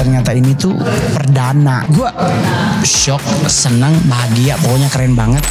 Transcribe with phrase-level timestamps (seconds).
[0.00, 0.72] ternyata ini tuh
[1.12, 1.84] perdana.
[1.92, 2.08] Gue
[2.88, 5.44] shock, senang, bahagia, pokoknya keren banget.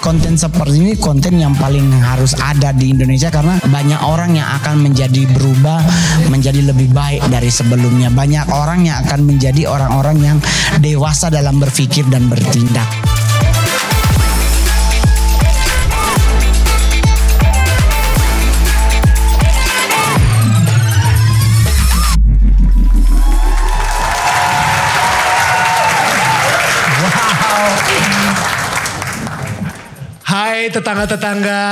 [0.00, 4.80] konten seperti ini konten yang paling harus ada di Indonesia karena banyak orang yang akan
[4.80, 5.84] menjadi berubah
[6.32, 8.08] menjadi lebih baik dari sebelumnya.
[8.08, 10.38] Banyak orang yang akan menjadi orang-orang yang
[10.80, 12.88] dewasa dalam berpikir dan bertindak.
[30.60, 31.64] Hai tetangga-tetangga.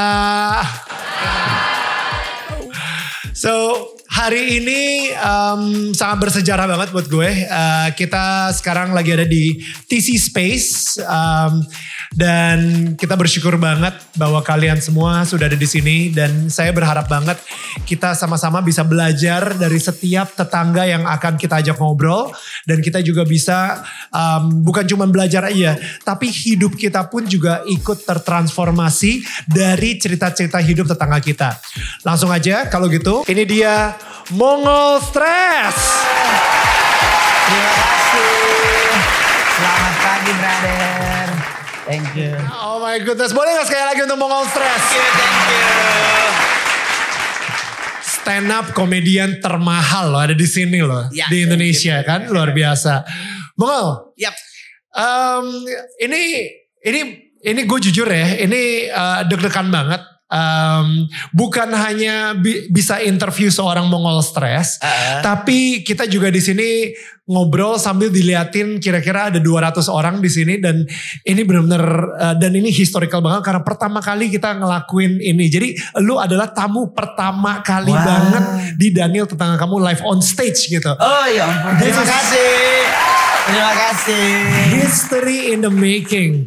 [3.37, 7.31] So hari ini um, sangat bersejarah banget buat gue.
[7.53, 11.61] Uh, kita sekarang lagi ada di TC Space um,
[12.15, 17.37] dan kita bersyukur banget bahwa kalian semua sudah ada di sini dan saya berharap banget
[17.85, 22.33] kita sama-sama bisa belajar dari setiap tetangga yang akan kita ajak ngobrol
[22.65, 28.05] dan kita juga bisa um, bukan cuma belajar aja, tapi hidup kita pun juga ikut
[28.05, 31.57] tertransformasi dari cerita-cerita hidup tetangga kita.
[32.05, 33.97] Langsung aja kalau gitu, ini dia
[34.33, 35.77] Mongol Stress.
[37.49, 38.93] Terima kasih.
[39.57, 41.18] Selamat pagi, brother.
[41.89, 42.37] Thank you.
[42.53, 44.85] Oh my goodness, boleh gak sekali lagi untuk Mongol Stress?
[44.93, 45.67] Thank you, thank you.
[48.05, 53.09] Stand up komedian termahal loh ada di sini loh Ya, di Indonesia kan luar biasa.
[53.57, 54.37] Mongol, Yap.
[54.93, 55.49] um,
[55.97, 56.45] ini
[56.85, 57.01] ini
[57.41, 60.05] ini gue jujur ya, ini uh, deg-degan banget.
[60.29, 65.25] Um, bukan hanya bi- bisa interview seorang Mongol stres, Uh-uh.
[65.25, 66.93] tapi kita juga di sini
[67.25, 70.85] ngobrol sambil diliatin kira-kira ada 200 orang di sini dan
[71.25, 75.49] ini benar-benar uh, dan ini historical banget karena pertama kali kita ngelakuin ini.
[75.49, 75.69] Jadi
[76.01, 78.05] lu adalah tamu pertama kali Wow.
[78.05, 78.45] banget
[78.77, 80.93] di Daniel tetangga kamu live on stage gitu.
[80.93, 81.73] Oh ya ampun.
[81.81, 82.53] Terima kasih.
[83.49, 84.25] Terima kasih.
[84.77, 86.45] History in the making.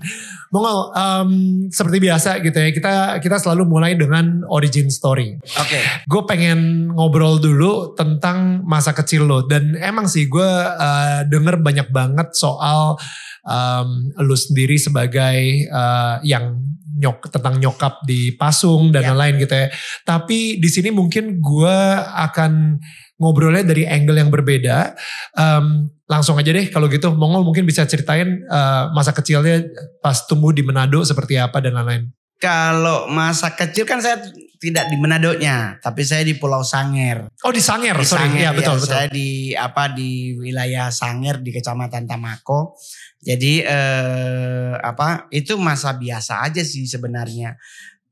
[0.52, 1.30] Mongol, um,
[1.72, 5.40] seperti biasa gitu ya, kita kita selalu mulai dengan origin story.
[5.40, 5.80] Oke.
[6.12, 11.88] Gue pengen ngobrol dulu tentang masa kecil lo dan emang sih gue uh, denger banyak
[11.96, 13.00] banget soal
[13.48, 16.60] um, lu sendiri sebagai uh, yang
[16.92, 19.16] nyok tentang nyokap di Pasung dan Ya.
[19.16, 19.68] lain-lain gitu ya.
[20.04, 21.78] Tapi di sini mungkin gue
[22.12, 22.76] akan
[23.22, 24.98] ngobrolnya dari angle yang berbeda.
[25.38, 29.62] Um, langsung aja deh kalau gitu, Mongol mungkin bisa ceritain uh, masa kecilnya
[30.02, 32.10] pas tumbuh di Manado seperti apa dan lain-lain.
[32.42, 34.18] Kalau masa kecil kan saya
[34.58, 37.30] tidak di Manadonya, tapi saya di Pulau Sanger.
[37.46, 38.30] Oh di Sanger, Di sorry.
[38.30, 38.82] Sanger, Iya betul ya.
[38.82, 38.94] betul.
[38.98, 42.74] Saya di apa di wilayah Sanger di Kecamatan Tamako.
[43.22, 47.58] Jadi eh, apa itu masa biasa aja sih sebenarnya.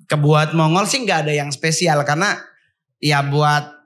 [0.05, 2.37] Kebuat Mongol sih nggak ada yang spesial karena
[3.01, 3.78] ya buat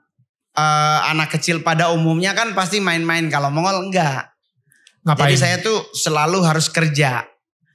[0.54, 3.26] eh, anak kecil pada umumnya kan pasti main-main.
[3.26, 4.30] Kalau Mongol enggak.
[5.04, 5.28] Ngapain?
[5.28, 7.26] Jadi saya tuh selalu harus kerja.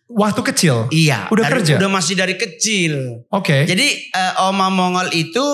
[0.10, 0.90] Waktu kecil?
[0.90, 1.30] Iya.
[1.30, 1.74] Udah dari- kerja?
[1.78, 3.24] Udah masih dari kecil.
[3.30, 3.70] Oke.
[3.70, 5.46] Jadi eh, Oma Mongol itu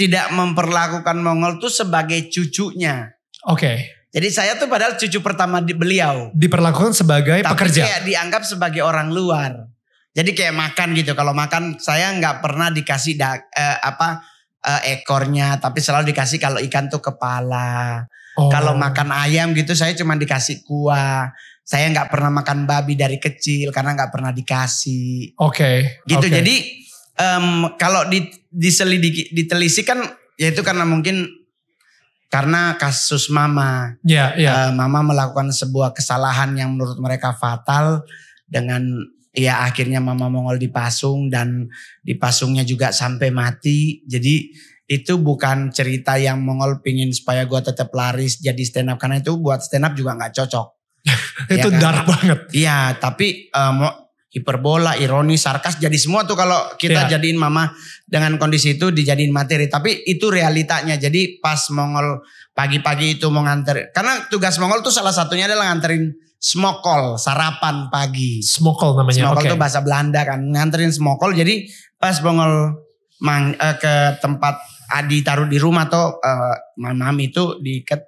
[0.00, 3.12] tidak memperlakukan Mongol tuh sebagai cucunya.
[3.44, 4.00] Oke.
[4.10, 6.32] Jadi saya tuh padahal cucu pertama di beliau.
[6.34, 7.82] Diperlakukan sebagai Tapi pekerja.
[7.86, 9.70] kayak dianggap sebagai orang luar.
[10.10, 11.14] Jadi kayak makan gitu.
[11.14, 14.24] Kalau makan saya nggak pernah dikasih da- eh, apa
[14.64, 18.04] eh, ekornya, tapi selalu dikasih kalau ikan tuh kepala.
[18.38, 18.48] Oh.
[18.48, 21.32] Kalau makan ayam gitu saya cuma dikasih kuah.
[21.66, 25.38] Saya nggak pernah makan babi dari kecil karena nggak pernah dikasih.
[25.38, 26.02] Oke.
[26.06, 26.34] gitu oke.
[26.34, 26.54] jadi
[27.20, 27.46] em,
[27.78, 30.02] kalau di, diselidiki ditelisik kan
[30.34, 31.28] ya itu karena mungkin
[32.30, 34.70] karena kasus mama Ya, ya.
[34.70, 38.06] Eh, mama melakukan sebuah kesalahan yang menurut mereka fatal
[38.46, 38.86] dengan
[39.30, 41.70] ya akhirnya mama Mongol dipasung dan
[42.02, 44.50] dipasungnya juga sampai mati jadi
[44.90, 49.38] itu bukan cerita yang Mongol pingin supaya gua tetap laris jadi stand up karena itu
[49.38, 50.66] buat stand up juga nggak cocok
[51.56, 51.80] itu ya kan?
[51.80, 52.40] dark banget.
[52.52, 53.88] Iya, tapi mau
[54.30, 57.18] hiperbola, ironi, sarkas jadi semua tuh kalau kita Iya.
[57.18, 57.72] jadiin mama
[58.06, 59.66] dengan kondisi itu dijadiin materi.
[59.66, 60.94] Tapi itu realitanya.
[61.00, 62.22] Jadi pas Mongol
[62.54, 68.40] pagi-pagi itu mau nganter, karena tugas Mongol tuh salah satunya adalah nganterin smokol, sarapan pagi.
[68.40, 69.28] Smokol namanya.
[69.28, 69.50] Smokol Oke.
[69.52, 71.36] tuh bahasa Belanda kan, nganterin smokol.
[71.36, 71.68] Jadi
[72.00, 72.80] pas Mongol
[73.20, 74.56] mang, eh, ke tempat
[74.90, 78.00] Adi taruh di rumah tuh eh, mami itu diikat.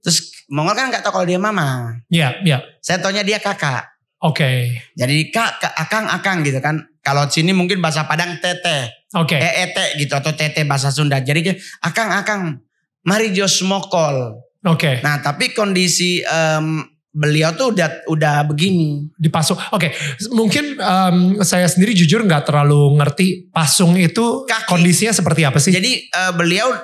[0.00, 1.98] Terus Mongol kan nggak tahu kalau dia mama.
[2.08, 2.62] Iya, iya.
[2.78, 3.90] Saya taunya dia kakak.
[4.24, 4.72] Oke.
[4.96, 6.80] Jadi kak, kak akang akang gitu kan.
[7.04, 9.36] Kalau sini mungkin bahasa Padang tete, Oke.
[9.36, 11.20] ete gitu atau tete bahasa Sunda.
[11.20, 11.52] Jadi
[11.84, 12.64] akang akang,
[13.04, 14.40] mari jo smokol.
[14.64, 15.04] Oke.
[15.04, 16.80] Nah tapi kondisi em,
[17.14, 19.06] beliau tuh udah udah begini.
[19.14, 19.56] Dipasung.
[19.70, 19.94] Oke.
[20.34, 21.16] Mungkin em,
[21.46, 24.66] saya sendiri jujur nggak terlalu ngerti pasung itu Kaki.
[24.66, 25.70] kondisinya seperti apa sih?
[25.70, 26.74] Jadi eh, beliau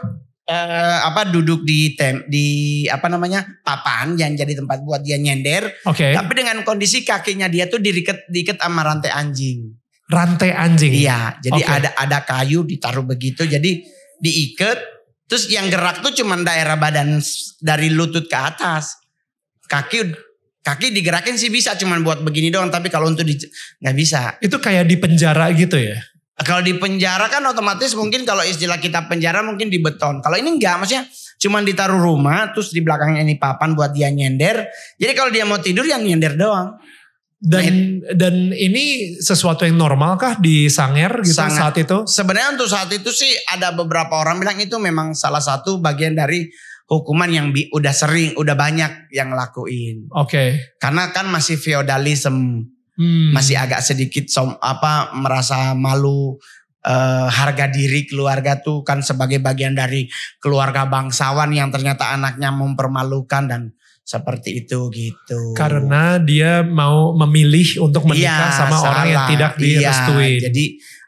[0.47, 5.67] eh, apa duduk di tem di apa namanya papan yang jadi tempat buat dia nyender.
[5.91, 6.15] Oke.
[6.15, 9.75] Tapi dengan kondisi kakinya dia tuh diikat diikat sama rantai anjing.
[10.11, 10.91] Rantai anjing.
[10.91, 11.71] Iya, jadi Oke.
[11.71, 13.83] ada ada kayu ditaruh begitu, jadi
[14.19, 14.79] diikat.
[15.31, 17.23] Terus yang gerak tuh cuman daerah badan
[17.63, 18.99] dari lutut ke atas.
[19.71, 19.99] Kaki
[20.61, 22.75] kaki digerakin sih bisa, cuman buat begini doang.
[22.75, 24.35] Tapi kalau untuk nggak bisa.
[24.43, 26.03] Itu kayak di penjara gitu ya?
[26.41, 30.25] Kalau di penjara kan otomatis mungkin kalau istilah kita penjara mungkin di beton.
[30.25, 31.05] Kalau ini enggak, maksudnya
[31.37, 34.65] cuman ditaruh rumah, terus di belakangnya ini papan buat dia nyender.
[34.97, 36.81] Jadi kalau dia mau tidur yang nyender doang.
[37.41, 41.57] Dan dan ini sesuatu yang normal kah di Sanger gitu Sangat.
[41.57, 42.05] saat itu?
[42.05, 46.53] Sebenarnya untuk saat itu sih ada beberapa orang bilang itu memang salah satu bagian dari
[46.91, 50.11] hukuman yang bi- udah sering, udah banyak yang lakuin.
[50.11, 50.75] Oke.
[50.77, 53.33] Karena kan masih feodalisme, Hmm.
[53.33, 56.37] masih agak sedikit som, apa merasa malu
[56.81, 63.45] eh, harga diri keluarga tuh kan sebagai bagian dari keluarga bangsawan yang ternyata anaknya mempermalukan
[63.45, 63.63] dan
[64.01, 65.53] seperti itu gitu.
[65.53, 69.29] Karena dia mau memilih untuk menikah Iya, sama orang yang salah.
[69.29, 70.39] tidak Iya, direstuin.
[70.41, 70.65] jadi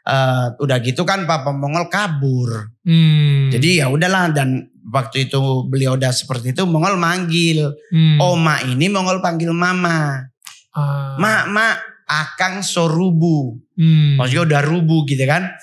[0.07, 2.75] eh, udah gitu kan Papa Mongol kabur.
[2.83, 3.51] Hmm.
[3.51, 7.71] Jadi ya udahlah dan waktu itu beliau udah seperti itu Mongol manggil.
[7.91, 8.19] Hmm.
[8.19, 10.27] Oma ini Mongol panggil mama.
[10.73, 11.15] Ah.
[11.21, 11.75] Mak, mak,
[12.09, 13.57] akang sorubu.
[13.77, 14.19] Hmm.
[14.19, 15.53] Maksudnya udah rubuh gitu kan.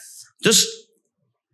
[0.40, 0.80] Terus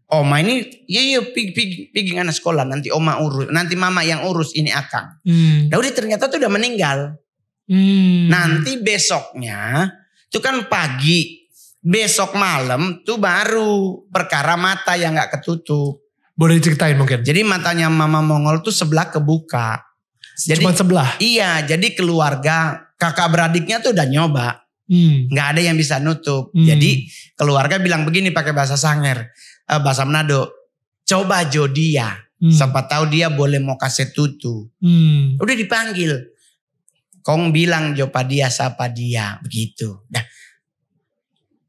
[0.07, 4.23] Oma ini, iya iya pig pig pig anak sekolah nanti Oma urus, nanti Mama yang
[4.23, 5.19] urus ini akang.
[5.27, 5.67] Hmm.
[5.67, 7.19] Nah udah ternyata tuh udah meninggal.
[7.67, 8.31] Hmm.
[8.31, 9.91] Nanti besoknya
[10.31, 11.46] itu kan pagi,
[11.87, 16.03] besok malam tuh baru perkara mata yang nggak ketutup.
[16.35, 17.23] Boleh diceritain mungkin?
[17.23, 19.87] Jadi matanya Mama Mongol tuh sebelah kebuka.
[20.37, 21.17] Jadi Cuma sebelah.
[21.17, 25.33] iya, jadi keluarga kakak beradiknya tuh udah nyoba, Hmm.
[25.33, 26.53] ada yang bisa nutup.
[26.53, 26.67] Hmm.
[26.67, 29.33] Jadi keluarga bilang begini pakai bahasa Sanger,
[29.65, 30.53] eh, bahasa Manado.
[31.09, 32.53] Coba Jodia, Hmm.
[32.53, 34.69] siapa tahu dia boleh mau kasih tutu.
[34.83, 35.41] Hmm.
[35.41, 36.35] Udah dipanggil.
[37.25, 40.05] Kong bilang Jopa dia siapa dia begitu.
[40.07, 40.23] Dah.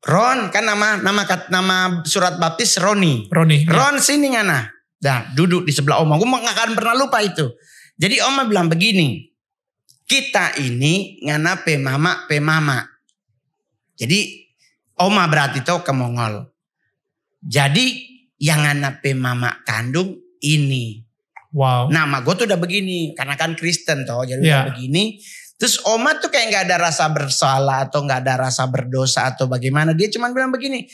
[0.07, 3.27] Ron kan nama nama kat- nama surat baptis Roni.
[3.27, 3.63] Roni.
[3.63, 3.69] ya.
[3.69, 4.71] Ron sini ngana.
[4.98, 6.15] Dah duduk di sebelah Oma.
[6.15, 7.51] Gue nggak akan pernah lupa itu.
[7.94, 9.27] Jadi Oma bilang begini.
[10.01, 12.80] Kita ini ngana pe mama pe mama.
[13.94, 14.48] Jadi
[14.98, 16.48] Oma berarti tuh ke Mongol.
[17.38, 18.07] Jadi
[18.39, 21.04] yang ngana pe mama kandung ini.
[21.51, 21.89] Wow.
[21.89, 23.12] Nama gue tuh udah begini.
[23.12, 24.24] Karena kan Kristen toh.
[24.24, 24.63] Jadi Iya.
[24.63, 25.19] udah begini.
[25.57, 29.98] Terus Oma tuh kayak nggak ada rasa bersalah atau nggak ada rasa berdosa atau bagaimana.
[29.98, 30.86] Dia cuma bilang begini.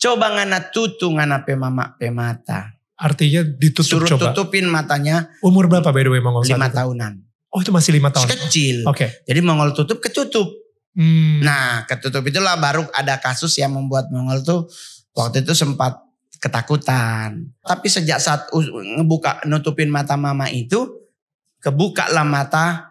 [0.00, 2.72] Coba ngana tutu ngana pe mama pe mata.
[2.98, 4.34] Artinya ditutup Suruh coba.
[4.34, 7.22] tutupin matanya Umur berapa by the way Mongol lima tahunan.
[7.52, 8.26] Oh itu masih lima tahun.
[8.26, 8.88] Kecil.
[8.88, 9.22] Oke.
[9.28, 10.48] Jadi Mongol tutup ketutup.
[10.96, 11.44] Hmm.
[11.44, 14.66] Nah ketutup itulah baru ada kasus yang membuat Mongol tuh
[15.12, 16.00] waktu itu sempat
[16.40, 17.52] ketakutan.
[17.60, 21.10] Tapi sejak saat ngebuka nutupin mata mama itu,
[21.58, 22.87] kebuka lah mata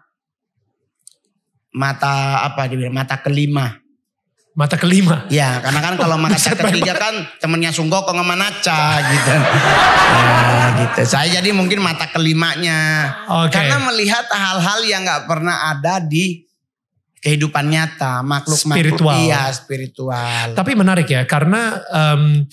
[1.72, 3.76] mata apa dibilang mata kelima.
[4.58, 5.22] Mata kelima.
[5.30, 9.34] Ya karena kan kalau mata ketiga kan temennya Sunggo kok Manaca gitu.
[10.10, 11.00] Ya, gitu.
[11.06, 13.06] Saya jadi mungkin mata kelimanya.
[13.46, 13.54] Oke.
[13.54, 16.42] Karena melihat hal-hal yang nggak pernah ada di
[17.18, 19.10] kehidupan nyata, makhluk Spiritual.
[19.10, 20.46] makhluk iya spiritual.
[20.54, 22.46] Tapi menarik ya karena em,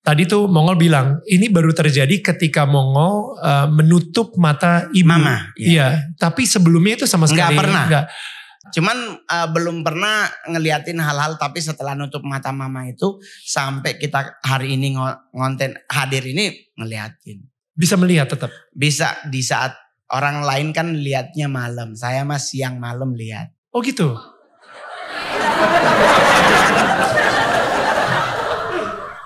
[0.00, 5.08] tadi tuh Mongol bilang ini baru terjadi ketika Mongol eh, menutup mata ibu.
[5.08, 5.68] Mama, iya.
[5.68, 5.88] Iya.
[6.16, 7.84] Tapi sebelumnya itu sama Nggak sekali pernah.
[7.88, 8.06] nggak.
[8.74, 14.74] Cuman eh, belum pernah ngeliatin hal-hal tapi setelah nutup mata mama itu sampai kita hari
[14.74, 17.46] ini ngo- ngonten hadir ini ngeliatin.
[17.76, 18.50] Bisa melihat tetap.
[18.72, 19.76] Bisa di saat
[20.10, 23.52] orang lain kan liatnya malam, saya mah siang malam lihat.
[23.74, 24.16] Oh gitu.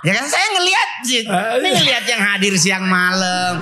[0.01, 1.21] Ya kan saya ngelihat sih.
[1.29, 1.77] Ah, Ini iya.
[1.77, 3.61] ngelihat yang hadir siang malam.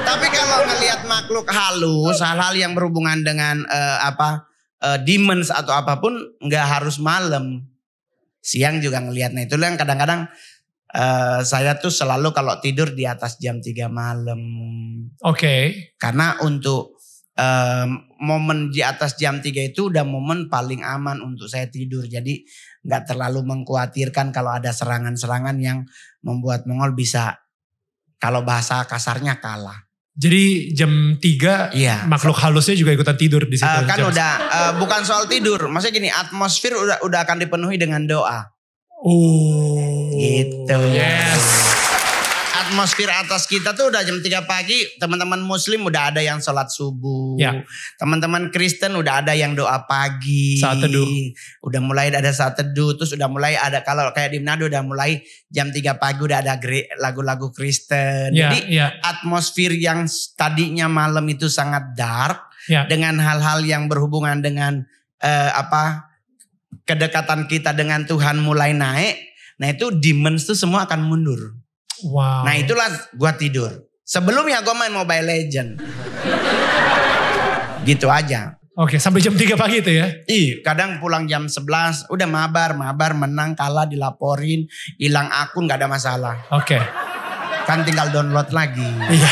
[0.00, 4.48] Tapi kalau ngelihat makhluk halus, hal-hal yang berhubungan dengan eh, apa
[4.84, 6.12] eh, demons atau apa pun
[6.44, 7.64] nggak harus malam.
[8.44, 9.32] Siang juga ngelihat.
[9.32, 10.28] Nah itu yang kadang-kadang
[10.92, 14.40] eh, saya tuh selalu kalau tidur di atas jam 3 malam.
[15.24, 15.88] Oke.
[15.96, 17.00] Karena untuk
[17.34, 17.88] eh,
[18.20, 22.04] momen di atas jam 3 itu udah momen paling aman untuk saya tidur.
[22.04, 22.44] Jadi
[22.84, 25.88] nggak terlalu mengkhawatirkan kalau ada serangan-serangan yang
[26.20, 27.40] membuat Mongol bisa
[28.20, 29.88] kalau bahasa kasarnya kalah.
[30.14, 32.06] Jadi jam 3 Iya.
[32.06, 33.66] makhluk halusnya juga ikutan tidur di situ.
[33.66, 37.74] Eh, kan jam- udah eh, bukan soal tidur, maksudnya gini atmosfer udah udah akan dipenuhi
[37.74, 38.46] dengan doa.
[39.02, 40.14] Oh.
[40.14, 40.78] Gitu.
[40.94, 41.42] Yes.
[42.74, 47.38] Atmosfer atas kita tuh udah jam 3 pagi, teman-teman muslim udah ada yang sholat subuh.
[47.38, 47.62] Ya.
[48.02, 50.58] Teman-teman Kristen udah ada yang doa pagi.
[50.58, 51.06] Saat teduh.
[51.62, 55.22] Udah mulai ada saat teduh, terus udah mulai ada kalau kayak di Manado udah mulai
[55.46, 56.58] jam 3 pagi udah ada
[56.98, 58.34] lagu-lagu Kristen.
[58.34, 62.90] Ya, Jadi ya, atmosfer yang tadinya malam itu sangat dark ya.
[62.90, 64.82] dengan hal-hal yang berhubungan dengan
[65.22, 66.10] eh, apa
[66.82, 69.30] kedekatan kita dengan Tuhan mulai naik.
[69.62, 71.63] Nah itu demons tuh semua akan mundur.
[72.02, 72.42] Wow.
[72.48, 73.70] Nah itulah gua tidur.
[74.02, 75.70] Sebelumnya gua main Mobile Legend.
[77.84, 78.56] gitu aja.
[78.74, 80.10] Oke, sampai jam 3 pagi itu ya.
[80.26, 84.66] Ih, kadang pulang jam 11, udah mabar, mabar, menang, kalah, dilaporin,
[84.98, 86.42] hilang akun gak ada masalah.
[86.50, 86.74] Oke.
[87.70, 88.82] Kan tinggal download lagi.
[89.14, 89.30] Iya.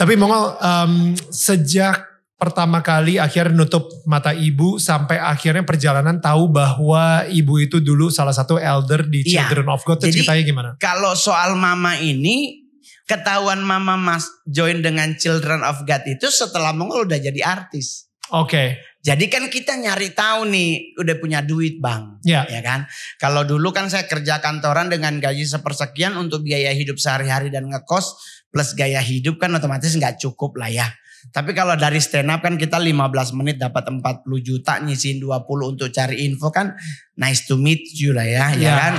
[0.00, 2.11] Tapi Mongol em, sejak
[2.42, 8.34] pertama kali akhirnya nutup mata ibu sampai akhirnya perjalanan tahu bahwa ibu itu dulu salah
[8.34, 9.46] satu elder di Iya.
[9.46, 10.02] Children of God.
[10.02, 10.70] Jadi- ceritanya gimana?
[10.82, 12.66] Kalau soal mama ini,
[13.06, 18.10] ketahuan mama mas join dengan Children of God itu setelah Mongol udah jadi artis.
[18.34, 18.80] Oke.
[19.02, 22.22] Jadi kan kita nyari tahu nih, udah punya duit bang.
[22.22, 22.46] Ya.
[22.46, 22.86] ya kan.
[23.18, 28.14] Kalau dulu kan saya kerja kantoran dengan gaji sepersekian untuk biaya hidup sehari-hari dan ngekos
[28.50, 30.86] plus gaya hidup kan otomatis nggak cukup lah ya.
[31.30, 35.38] Tapi kalau dari stand up kan kita 15 menit dapat 40 juta nyisiin 20
[35.70, 36.74] untuk cari info kan
[37.14, 38.74] nice to meet you lah ya, ya, Ya.
[38.74, 38.94] kan.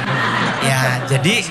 [0.63, 1.43] Ya, jadi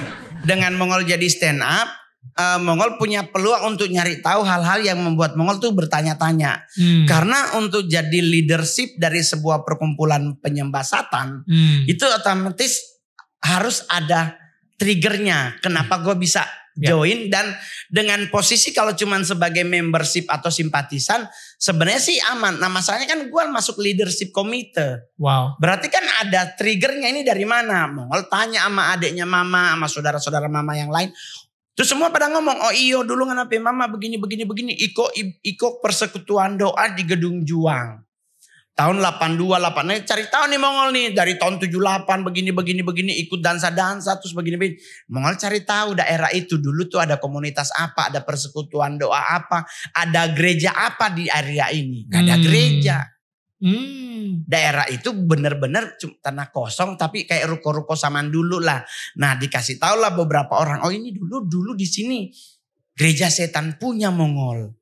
[0.42, 1.92] dengan Mongol jadi stand up
[2.32, 6.64] eh, Mongol punya peluang untuk nyari tahu hal-hal yang membuat Mongol tuh bertanya-tanya.
[6.72, 7.04] Hmm.
[7.04, 11.84] Karena untuk jadi leadership dari sebuah perkumpulan penyembah satan Hmm.
[11.84, 12.80] itu otomatis
[13.42, 14.38] harus ada
[14.78, 15.58] triggernya.
[15.60, 16.96] Kenapa gue bisa Ya.
[16.96, 17.52] join dan
[17.92, 21.28] dengan posisi kalau cuman sebagai membership atau simpatisan
[21.60, 22.56] sebenarnya sih aman.
[22.56, 25.12] Nah masalahnya kan gue masuk leadership komite.
[25.20, 25.60] Wow.
[25.60, 27.92] Berarti kan ada triggernya ini dari mana?
[27.92, 31.12] Mongol tanya sama adiknya mama, sama saudara-saudara mama yang lain.
[31.72, 34.72] Terus semua pada ngomong, oh iyo dulu kenapa mama begini, begini, begini.
[34.76, 35.08] Iko,
[35.40, 37.96] iko persekutuan doa di Gedung Juang.
[38.72, 40.00] Tahun 82, 8.
[40.08, 41.06] cari tahu nih Mongol nih.
[41.12, 43.12] Dari tahun 78 begini, begini, begini.
[43.28, 44.80] Ikut dansa-dansa terus begini, begini.
[45.12, 46.56] Mongol cari tahu daerah itu.
[46.56, 49.68] Dulu tuh ada komunitas apa, ada persekutuan doa apa.
[49.92, 52.08] Ada gereja apa di area ini.
[52.08, 52.44] Gak ada Hmm.
[52.48, 52.96] gereja
[53.62, 54.42] Hmm.
[54.42, 58.82] daerah itu bener-bener tanah kosong tapi kayak ruko-ruko zaman dulu lah.
[59.22, 62.26] Nah dikasih tahu lah beberapa orang, oh ini dulu dulu di sini
[62.90, 64.74] gereja setan punya Mongol.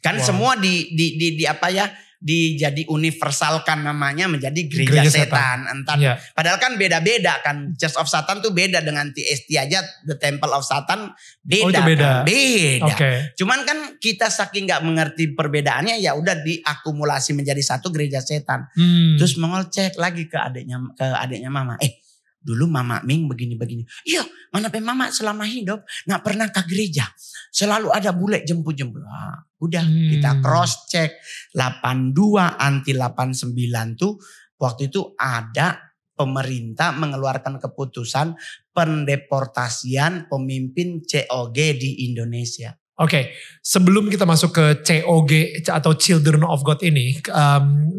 [0.00, 0.24] Kan Wow.
[0.24, 1.84] semua di, di di di apa ya?
[2.24, 5.68] Dijadi universalkan namanya menjadi gereja, Gereja setan.
[5.68, 6.16] Entar Ya.
[6.32, 7.76] padahal kan beda-beda kan.
[7.76, 11.12] Church of Satan tuh beda dengan TST aja The Temple of Satan
[11.44, 11.60] beda.
[11.60, 12.04] Oh, itu beda.
[12.08, 12.24] kan.
[12.24, 12.86] Beda.
[12.88, 13.10] Oke.
[13.36, 18.72] Cuman kan kita saking nggak mengerti perbedaannya ya udah diakumulasi menjadi satu gereja setan.
[18.72, 19.20] Hmm.
[19.20, 21.76] Terus Mongol cek lagi ke adiknya ke adiknya mama.
[21.84, 22.00] Eh
[22.44, 23.82] dulu mama Ming begini-begini.
[24.04, 24.22] Iya
[24.52, 27.08] mana pe mama selama hidup nggak pernah ke gereja.
[27.50, 29.00] Selalu ada bule jemput-jemput.
[29.02, 30.10] Wah, udah Hmm.
[30.12, 31.16] kita cross check.
[31.56, 34.20] 82 anti 89 tuh
[34.60, 35.80] waktu itu ada
[36.14, 38.38] pemerintah mengeluarkan keputusan
[38.70, 42.74] pendeportasian pemimpin COG di Indonesia.
[42.94, 47.18] Oke, sebelum kita masuk ke COG atau Children of God ini,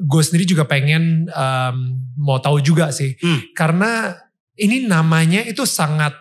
[0.07, 1.77] gue sendiri juga pengen em,
[2.15, 3.43] mau tahu juga sih, Hmm.
[3.51, 4.15] karena
[4.55, 6.15] ini namanya itu sangat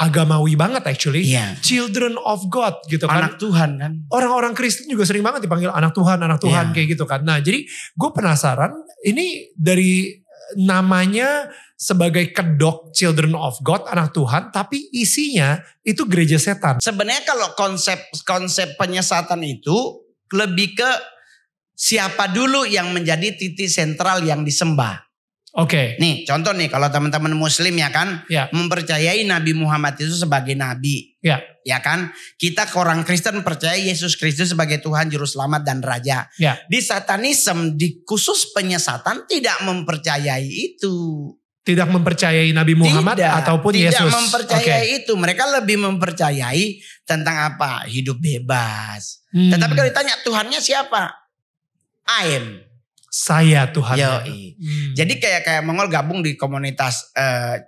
[0.00, 1.60] agamawi banget actually, Iya.
[1.60, 3.20] Children of God gitu kan.
[3.20, 3.92] Anak Tuhan kan.
[4.08, 6.74] Orang-orang Kristen juga sering banget dipanggil anak Tuhan, anak Tuhan Iya.
[6.74, 7.20] kayak gitu kan.
[7.20, 8.72] Nah jadi gue penasaran,
[9.04, 10.16] ini dari
[10.56, 16.80] namanya sebagai kedok Children of God, anak Tuhan, tapi isinya itu gereja setan.
[16.80, 20.00] Sebenarnya kalau konsep konsep penyesatan itu
[20.32, 20.90] lebih ke
[21.76, 25.09] siapa dulu yang menjadi titik sentral yang disembah.
[25.50, 28.46] Oke, Nih, contoh nih kalau teman-teman muslim ya kan Ya.
[28.54, 31.18] mempercayai Nabi Muhammad itu sebagai nabi.
[31.18, 31.42] Ya.
[31.66, 32.14] Ya kan?
[32.38, 36.30] Kita orang Kristen percaya Yesus Kristus sebagai Tuhan juru selamat dan raja.
[36.38, 36.54] Ya.
[36.70, 41.34] Di satanisme di khusus penyesatan tidak mempercayai itu.
[41.60, 44.10] tidak mempercayai Nabi Muhammad Tidak, ataupun tidak Yesus.
[44.10, 44.96] mempercayai Oke.
[45.04, 45.12] itu.
[45.14, 47.84] Mereka lebih mempercayai tentang apa?
[47.84, 49.22] Hidup bebas.
[49.30, 49.52] Hmm.
[49.54, 51.10] Tetapi kalau ditanya Tuhannya siapa?
[52.22, 52.69] Aem.
[53.10, 53.98] Saya Tuhan.
[53.98, 54.54] Yoi.
[54.94, 57.58] Jadi kayak kayak Mongol gabung di komunitas eh,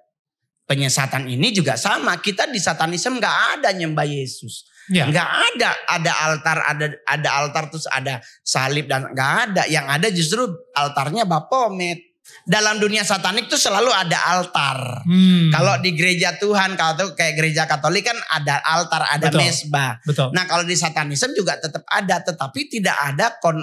[0.70, 2.22] penyesatan ini juga sama.
[2.22, 4.70] Kita di satanisme nggak ada nyembah Yesus.
[4.88, 5.10] Ya.
[5.10, 5.70] Nggak ada.
[5.98, 9.62] Ada altar, ada ada altar terus ada salib dan nggak ada.
[9.66, 10.42] Yang ada justru
[10.78, 12.14] altarnya Bapomet.
[12.46, 15.02] Dalam dunia satanik tuh selalu ada altar.
[15.02, 15.50] Hmm.
[15.50, 19.42] Kalau di gereja Tuhan, kalau tuh kayak gereja Katolik kan ada altar, ada Betul.
[19.42, 19.98] mesbah.
[20.06, 20.30] betul.
[20.30, 23.58] Nah kalau di satanisme juga tetap ada, tetapi tidak ada kon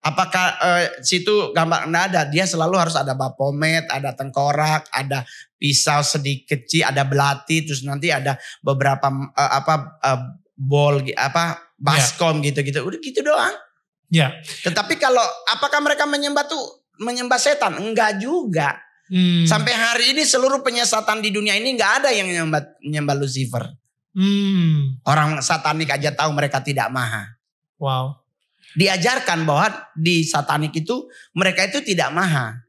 [0.00, 2.24] Apakah eh, situ gambar ada?
[2.24, 5.28] Dia selalu harus ada bapomet, ada tengkorak, ada
[5.60, 10.20] pisau sedikit kecil, ada belati, terus nanti ada beberapa eh, apa eh,
[10.56, 12.80] bol apa baskom gitu-gitu.
[12.80, 13.52] Udah gitu doang.
[14.08, 14.40] Ya.
[14.64, 17.76] Tetapi kalau apakah mereka menyembah tuh menyembah setan?
[17.76, 18.80] Enggak juga.
[19.10, 19.42] Hmm.
[19.44, 23.64] Sampai hari ini seluruh penyesatan di dunia ini nggak ada yang menyembah, menyembah Lucifer.
[24.14, 25.00] Hmm.
[25.04, 27.36] Orang satanik aja tahu mereka tidak maha.
[27.80, 28.19] Wow.
[28.74, 29.66] Diajarkan bahwa
[29.98, 32.62] di satanik itu mereka itu tidak maha.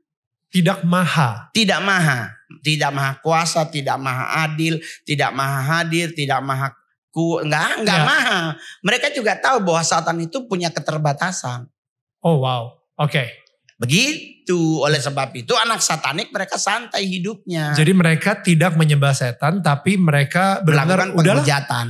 [0.51, 1.47] Tidak maha.
[1.55, 2.35] Tidak maha.
[2.59, 4.75] Tidak maha kuasa, tidak maha adil,
[5.07, 6.75] tidak maha hadir, tidak maha
[7.07, 7.39] ku.
[7.39, 8.05] Enggak, enggak Ya.
[8.07, 8.41] maha.
[8.83, 11.71] Mereka juga tahu bahwa satan itu punya keterbatasan.
[12.19, 12.75] Oh wow.
[12.99, 13.31] Oke.
[13.79, 14.83] Begitu.
[14.83, 17.71] Oleh sebab itu anak satanik mereka santai hidupnya.
[17.71, 21.45] Jadi mereka tidak menyembah setan tapi mereka melakukan udahlah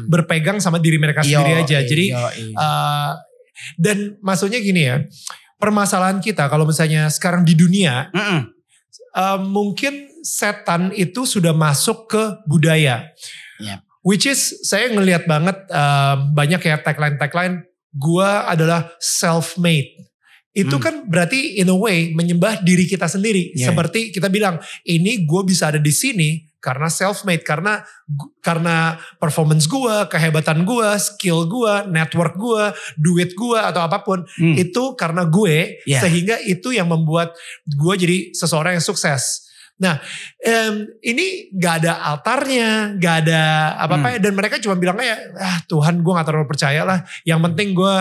[0.05, 1.81] berpegang sama diri mereka sendiri aja.
[1.81, 2.53] Jadi yoi.
[2.53, 3.11] uh,
[3.77, 5.03] dan maksudnya gini ya.
[5.61, 8.49] Permasalahan kita kalau misalnya sekarang di dunia Mm-mm.
[9.13, 13.05] uh, mungkin setan itu sudah masuk ke budaya.
[13.61, 13.79] Yep.
[14.01, 17.61] Which is saya ngelihat banget uh, banyak ya tagline-tagline
[17.93, 20.09] gua adalah self-made.
[20.51, 20.83] Itu Hmm.
[20.83, 23.53] kan berarti in a way menyembah diri kita sendiri.
[23.55, 23.71] Yeah.
[23.71, 29.65] Seperti kita bilang, ini gue bisa ada di sini karena self-made, karena gu- karena performance
[29.65, 34.53] gua, kehebatan gua, skill gua, network gua, duit gua atau apa pun Hmm.
[34.55, 35.99] itu karena gue Yeah.
[35.99, 37.33] sehingga itu yang membuat
[37.65, 39.50] gue jadi seseorang yang sukses.
[39.81, 39.97] Nah
[40.37, 43.41] em, ini gak ada altarnya, gak ada
[43.81, 44.21] apa-apa Hmm.
[44.21, 47.01] dan mereka cuma bilangnya ah Tuhan gue gak terlalu percaya lah.
[47.25, 47.95] Yang penting gue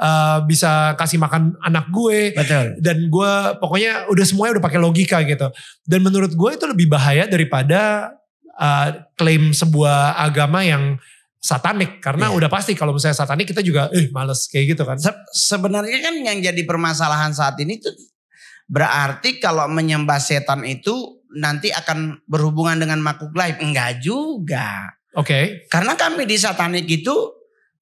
[0.00, 2.80] uh, bisa kasih makan anak gue Betul.
[2.80, 5.52] dan gue pokoknya udah semuanya udah pakai logika gitu.
[5.84, 8.10] Dan menurut gue itu lebih bahaya daripada
[8.56, 10.96] uh, klaim sebuah agama yang
[11.36, 12.42] satanik karena Iya.
[12.42, 14.96] udah pasti kalau misalnya satanik kita juga eh males kayak gitu kan.
[14.96, 17.92] Se- sebenarnya kan yang jadi permasalahan saat ini tuh
[18.66, 23.58] berarti kalau menyembah setan itu nanti akan berhubungan dengan makhluk lain.
[23.58, 24.94] Enggak juga.
[25.16, 25.66] Oke.
[25.72, 27.14] Karena kami di satanik itu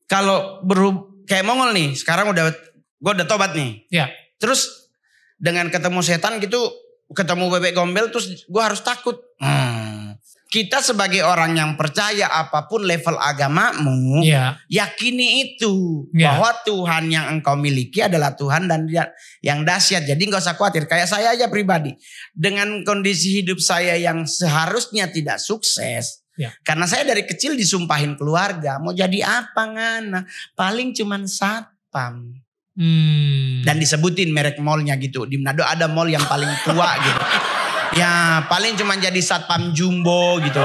[0.08, 2.54] kalau berhub kayak Mongol nih, sekarang udah
[3.00, 3.84] gue udah tobat nih.
[3.90, 4.08] Ya.
[4.38, 4.92] Terus
[5.36, 6.72] dengan ketemu setan gitu,
[7.12, 9.18] ketemu bebek gombel terus gue harus takut.
[9.42, 9.93] Hmm.
[10.54, 14.54] Kita sebagai orang yang percaya apa pun level agamamu, Iya.
[14.70, 16.30] yakini itu Ya.
[16.30, 19.10] bahwa Tuhan yang engkau miliki adalah Tuhan dan dia
[19.42, 20.06] yang dahsyat.
[20.06, 20.86] Jadi nggak usah khawatir.
[20.86, 21.98] Kayak saya aja pribadi,
[22.30, 26.54] dengan kondisi hidup saya yang seharusnya tidak sukses, Ya.
[26.62, 30.22] karena saya dari kecil disumpahin keluarga mau jadi apa ngana,
[30.54, 32.30] paling cuman satpam.
[32.78, 33.62] Hmm.
[33.66, 35.26] Dan disebutin merek mallnya gitu.
[35.26, 37.22] Di Manado ada mall yang paling tua gitu.
[37.94, 40.60] Ya paling cuman jadi satpam jumbo gitu.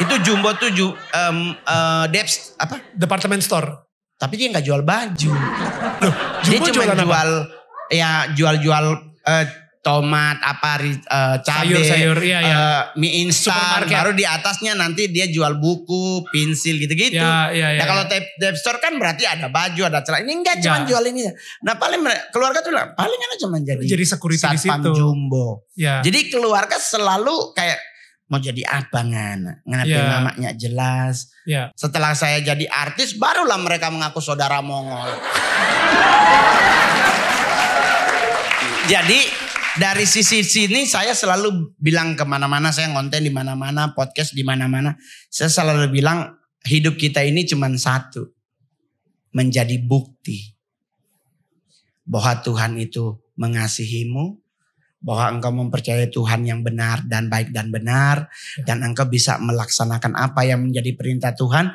[0.00, 2.80] Itu jumbo tuh ju, eh, Deps apa?
[2.96, 3.84] department store.
[4.16, 5.32] Tapi dia nggak jual baju.
[6.46, 7.02] dia Jumbo cuma apa?
[7.04, 7.30] jual
[7.92, 8.84] ya jual-jual
[9.28, 9.44] eh,
[9.82, 12.54] tomat apa ri- eh, cabai, Sayur-sayur, iya, iya.
[12.54, 13.82] eh, mie instan.
[13.84, 17.18] Baru di atasnya nanti dia jual buku, pensil gitu-gitu.
[17.18, 17.82] Ya, ya, ya.
[17.82, 20.22] Nah kalau tape, tape store kan berarti ada baju, ada celana.
[20.22, 20.88] Ini enggak cuma Enggak.
[20.88, 21.22] jual ini.
[21.60, 21.98] Nah paling
[22.30, 24.90] keluarga tuh bilang, paling kan cuma jadi, Jadi security di situ.
[24.94, 25.66] jumbo.
[25.74, 25.98] Ya.
[26.00, 27.82] Jadi keluarga selalu kayak
[28.24, 29.60] mau jadi apa ngana.
[29.62, 30.06] Ngerti Ya.
[30.08, 31.34] namanya jelas.
[31.42, 31.74] ya.
[31.74, 35.10] Setelah saya jadi artis barulah mereka mengaku saudara Mongol.
[38.84, 39.20] jadi
[39.80, 44.96] dari sisi sini saya selalu bilang ke mana-mana saya ngonten di mana-mana podcast di mana-mana
[45.32, 48.28] saya selalu bilang hidup kita ini cuma satu
[49.32, 50.52] menjadi bukti
[52.04, 54.42] bahwa Tuhan itu mengasihimu
[55.02, 58.30] bahwa engkau mempercayai Tuhan yang benar dan baik dan benar
[58.62, 61.74] dan engkau bisa melaksanakan apa yang menjadi perintah Tuhan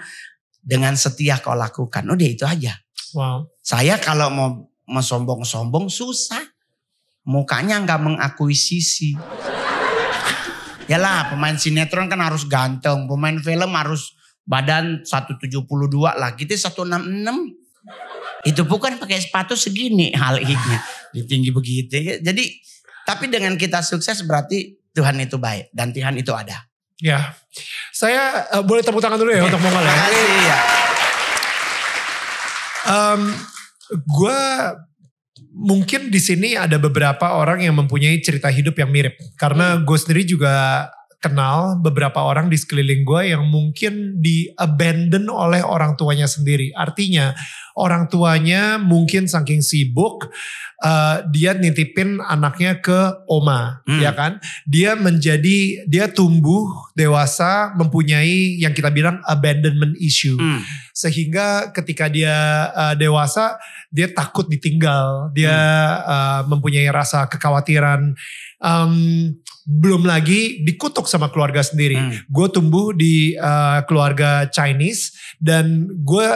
[0.63, 2.07] dengan setia kau lakukan.
[2.07, 2.79] Udah itu aja.
[3.11, 3.51] Wow.
[3.59, 4.49] Saya kalau mau
[4.87, 6.46] mau sombong-sombong susah.
[7.27, 9.19] Mukanya nggak mengakuisisi.
[10.87, 13.03] Yalah pemain sinetron kan harus ganteng.
[13.11, 14.15] Pemain film harus
[14.47, 15.67] badan 172
[16.15, 16.31] lah.
[16.39, 18.47] Kita 166.
[18.47, 20.75] Itu bukan pakai sepatu segini hal ini.
[21.27, 22.23] Tinggi begitu.
[22.23, 22.43] Jadi
[23.03, 25.75] tapi dengan kita sukses berarti Tuhan itu baik.
[25.75, 26.63] Dan Tuhan itu ada.
[27.03, 27.35] Ya.
[27.91, 29.91] Saya eh, boleh tepuk tangan dulu ya untuk Mongol ya.
[29.91, 30.57] Terima kasih ya.
[32.87, 33.21] Um,
[33.91, 34.41] gue
[35.57, 39.17] mungkin di sini ada beberapa orang yang mempunyai cerita hidup yang mirip.
[39.33, 40.85] Karena gue sendiri juga
[41.17, 46.69] kenal beberapa orang di sekeliling gue yang mungkin di abandon oleh orang tuanya sendiri.
[46.77, 47.33] Artinya
[47.77, 50.29] orang tuanya mungkin saking sibuk
[50.81, 54.01] uh, dia nitipin anaknya ke oma, Hmm.
[54.01, 54.37] ya kan?
[54.69, 60.37] Dia menjadi dia tumbuh dewasa mempunyai yang kita bilang abandonment issue.
[60.37, 60.61] Hmm.
[60.93, 63.57] Sehingga ketika dia uh, dewasa
[63.89, 65.55] dia takut ditinggal, dia
[66.05, 68.13] uh, mempunyai rasa kekhawatiran
[68.59, 68.93] um,
[69.67, 71.97] belum lagi dikutuk sama keluarga sendiri.
[71.99, 72.11] Hmm.
[72.31, 76.27] Gue tumbuh di uh, keluarga Chinese dan gue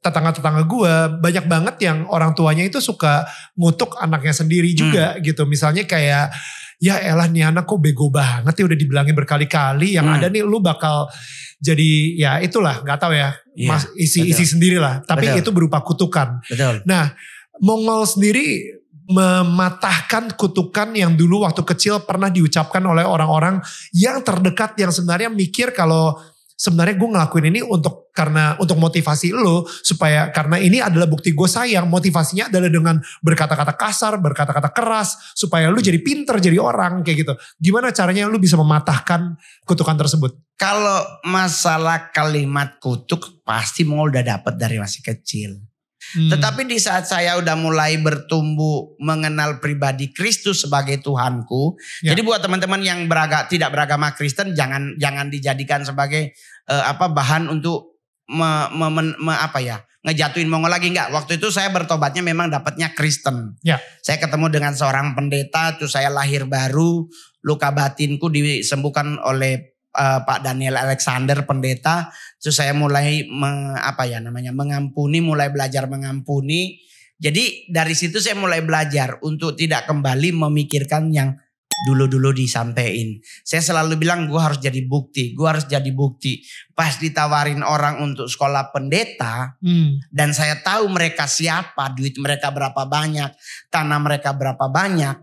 [0.00, 3.24] tetangga-tetangga gue banyak banget yang orang tuanya itu suka
[3.56, 5.48] ngutuk anaknya sendiri juga gitu.
[5.48, 6.28] Misalnya kayak
[6.76, 10.18] ya elah nih anak kok bego banget ya udah dibilangin berkali-kali yang Hmm.
[10.20, 11.08] ada nih lu bakal
[11.56, 14.30] jadi ya itulah nggak tahu ya Iya, mas isi betul.
[14.36, 15.40] isi sendiri lah tapi Betul.
[15.40, 16.82] itu berupa kutukan Betul.
[16.84, 17.14] Nah,
[17.62, 18.60] Mongol sendiri
[19.04, 23.60] mematahkan kutukan yang dulu waktu kecil pernah diucapkan oleh orang-orang
[23.92, 26.16] yang terdekat yang sebenarnya mikir kalau
[26.54, 31.48] sebenarnya gue ngelakuin ini untuk karena untuk motivasi lo supaya karena ini adalah bukti gue
[31.50, 31.90] sayang.
[31.90, 37.34] Motivasinya adalah dengan berkata-kata kasar berkata-kata keras supaya lu jadi pinter jadi orang kayak gitu.
[37.58, 39.34] Gimana caranya lu bisa mematahkan
[39.66, 40.32] kutukan tersebut?
[40.54, 45.73] Kalau masalah kalimat kutuk pasti mau udah dapat dari masih kecil.
[46.14, 46.30] Hmm.
[46.30, 51.74] Tetapi di saat saya udah mulai bertumbuh mengenal pribadi Kristus sebagai Tuhanku.
[52.06, 52.14] Ya.
[52.14, 56.30] Jadi buat teman-teman yang beraga, tidak beragama Kristen jangan jangan dijadikan sebagai
[56.70, 57.98] eh, apa bahan untuk
[58.30, 61.10] me, me- men- me- apa ya ngejatuhin Mongol lagi enggak.
[61.10, 63.56] Waktu itu saya bertobatnya memang dapatnya Kristen.
[63.64, 63.80] Ya.
[64.04, 67.08] Saya ketemu dengan seorang pendeta, terus saya lahir baru,
[67.40, 72.10] luka batinku disembuhkan oleh eh, Pak Daniel Alexander pendeta.
[72.42, 76.82] Terus saya mulai me- apa ya namanya mengampuni, mulai belajar mengampuni.
[77.14, 81.38] Jadi dari situ saya mulai belajar untuk tidak kembali memikirkan yang
[81.86, 83.18] dulu-dulu disampaikan.
[83.42, 86.40] Saya selalu bilang gue harus jadi bukti, gue harus jadi bukti.
[86.72, 89.98] Pas ditawarin orang untuk sekolah pendeta Hmm.
[90.08, 93.30] dan saya tahu mereka siapa, duit mereka berapa banyak,
[93.74, 95.18] tanah mereka berapa banyak,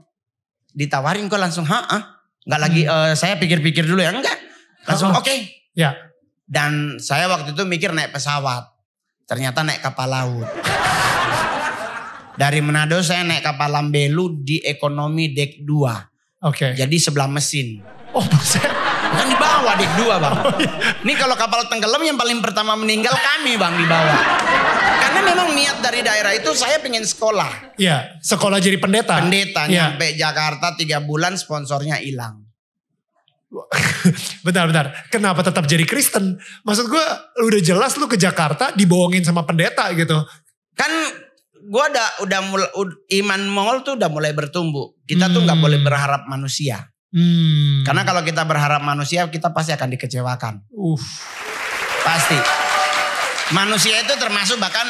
[0.75, 2.03] ditawarin gue langsung, ha, ah,
[2.43, 4.37] nggak lagi eh, saya pikir-pikir dulu ya, enggak,
[4.85, 5.35] langsung Oh, oke.
[5.73, 5.95] Ya.
[6.43, 8.67] Dan saya waktu itu mikir naik pesawat,
[9.23, 10.49] ternyata naik kapal laut.
[12.35, 16.47] Dari Manado saya naik kapal Lambelu di ekonomi deck 2.
[16.47, 16.73] Oke.
[16.73, 17.83] Jadi sebelah mesin.
[18.11, 18.65] Oh, buset.
[19.11, 20.35] Kan di bawah deck 2 bang.
[21.03, 24.19] Ini kalau kapal tenggelam yang paling pertama meninggal kami bang di bawah.
[25.01, 27.75] Karena memang niat dari daerah itu saya pengen sekolah.
[27.75, 29.19] Ya, sekolah jadi pendeta.
[29.19, 29.91] Pendeta Ya.
[29.91, 32.47] nyampe Jakarta tiga bulan sponsornya hilang.
[34.47, 34.85] Bentar, bentar.
[35.11, 36.39] Kenapa tetap jadi Kristen?
[36.63, 37.05] Maksud gue
[37.43, 40.23] udah jelas lu ke Jakarta dibohongin sama pendeta gitu.
[40.73, 40.89] Kan
[41.67, 42.69] gua udah udah mulai
[43.21, 44.95] iman Mongol tuh udah mulai bertumbuh.
[45.05, 45.65] Kita tuh nggak Hmm.
[45.67, 46.89] boleh berharap manusia.
[47.11, 47.83] Hmm.
[47.83, 50.53] Karena kalau kita berharap manusia kita pasti akan dikecewakan.
[50.71, 51.03] Uff.
[52.01, 52.39] Pasti.
[53.51, 54.87] Manusia itu termasuk bahkan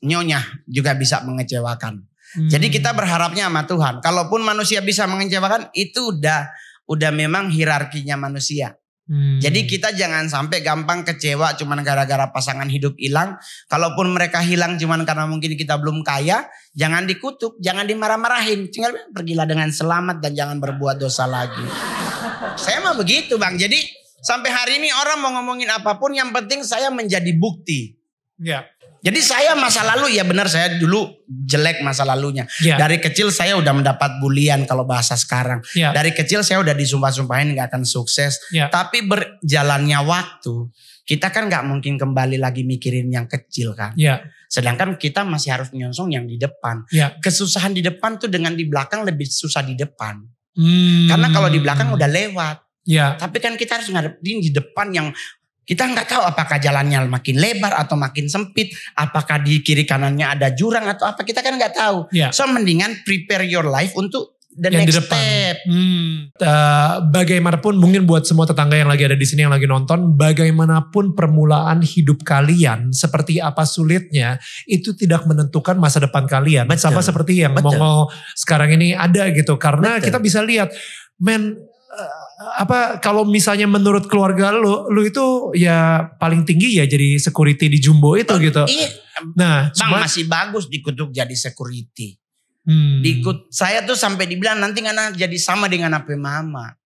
[0.00, 2.06] nyonya juga bisa mengecewakan.
[2.30, 2.46] Hmm.
[2.46, 3.98] Jadi kita berharapnya sama Tuhan.
[3.98, 6.46] Kalaupun manusia bisa mengecewakan itu udah
[6.90, 8.74] udah memang hierarkinya manusia.
[9.10, 9.42] Hmm.
[9.42, 13.34] Jadi kita jangan sampai gampang kecewa cuman gara-gara pasangan hidup hilang.
[13.66, 16.46] Kalaupun mereka hilang cuman karena mungkin kita belum kaya,
[16.78, 18.70] jangan dikutuk, jangan dimarah-marahin.
[18.70, 21.66] Tinggal pergilah dengan selamat dan jangan berbuat dosa lagi.
[22.54, 23.58] Saya mah begitu bang.
[23.58, 23.82] Jadi
[24.22, 27.98] sampai hari ini orang mau ngomongin apa pun yang penting saya menjadi bukti.
[28.38, 28.62] Ya.
[29.00, 32.44] Jadi saya masa lalu ya benar saya dulu jelek masa lalunya.
[32.60, 32.76] Ya.
[32.76, 35.64] Dari kecil saya udah mendapat bulian kalau bahasa sekarang.
[35.72, 35.96] Ya.
[35.96, 38.36] Dari kecil saya udah disumpah-sumpahin nggak akan sukses.
[38.52, 38.68] Ya.
[38.68, 40.68] Tapi berjalannya waktu,
[41.08, 43.96] kita kan nggak mungkin kembali lagi mikirin yang kecil kan.
[43.96, 44.20] Ya.
[44.52, 46.84] Sedangkan kita masih harus nyonsong yang di depan.
[46.92, 47.16] Ya.
[47.24, 50.20] Kesusahan di depan tuh dengan di belakang lebih susah di depan.
[50.60, 51.08] Hmm.
[51.08, 52.56] Karena kalau di belakang udah lewat.
[52.84, 53.14] Ya.
[53.16, 55.08] Tapi kan kita harus ngadepin di depan yang
[55.70, 60.50] kita nggak tahu apakah jalannya makin lebar atau makin sempit, apakah di kiri kanannya ada
[60.50, 62.10] jurang atau apa kita kan nggak tahu.
[62.10, 62.34] Ya.
[62.34, 65.22] So mendingan prepare your life untuk the Yang di next depan.
[65.22, 65.56] step.
[65.70, 66.14] Hmm.
[66.34, 71.14] Eh, bagaimanapun mungkin buat semua tetangga yang lagi ada di sini yang lagi nonton, bagaimanapun
[71.14, 76.66] permulaan hidup kalian, seperti apa sulitnya, itu tidak menentukan masa depan kalian.
[76.66, 76.90] Betul.
[76.90, 77.78] Sama seperti yang Betul.
[77.78, 80.10] Mongol sekarang ini ada gitu, karena Betul.
[80.10, 80.74] kita bisa lihat,
[81.22, 81.54] men
[81.94, 87.68] eh, apa kalau misalnya menurut keluarga lu, lu itu ya paling tinggi ya jadi security
[87.68, 88.64] di Jumbo itu gitu.
[88.64, 88.88] Iya,
[89.36, 92.16] Nah, bang cuma masih bagus dikutuk jadi security.
[92.64, 96.79] hmm, Dikut saya tuh sampai dibilang nanti nggak jadi sama dengan apa mama.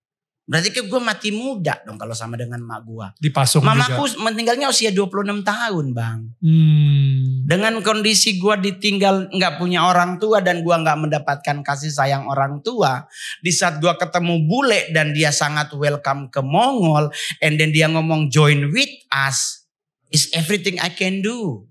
[0.44, 3.06] Berarti ke gue mati muda dong kalau sama dengan mak gue.
[3.16, 3.72] dipasung juga.
[3.80, 6.18] Mamaku meninggalnya usia 26 tahun bang.
[6.44, 12.28] Hmm, Dengan kondisi gue ditinggal nggak punya orang tua dan gue nggak mendapatkan kasih sayang
[12.28, 13.08] orang tua.
[13.40, 17.08] Di saat gue ketemu bule dan dia sangat welcome ke Mongol.
[17.40, 19.64] And then dia ngomong join with us.
[20.12, 21.64] Is everything I can do.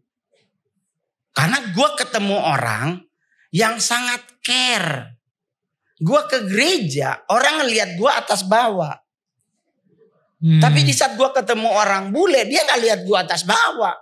[1.31, 3.05] Karena gue ketemu orang
[3.53, 5.12] yang sangat care.
[6.03, 8.99] Gue ke gereja, orang ngelihat gue atas bawah.
[10.43, 10.59] Hmm.
[10.59, 13.95] Tapi di saat gue ketemu orang bule, dia nggak lihat gue atas bawah.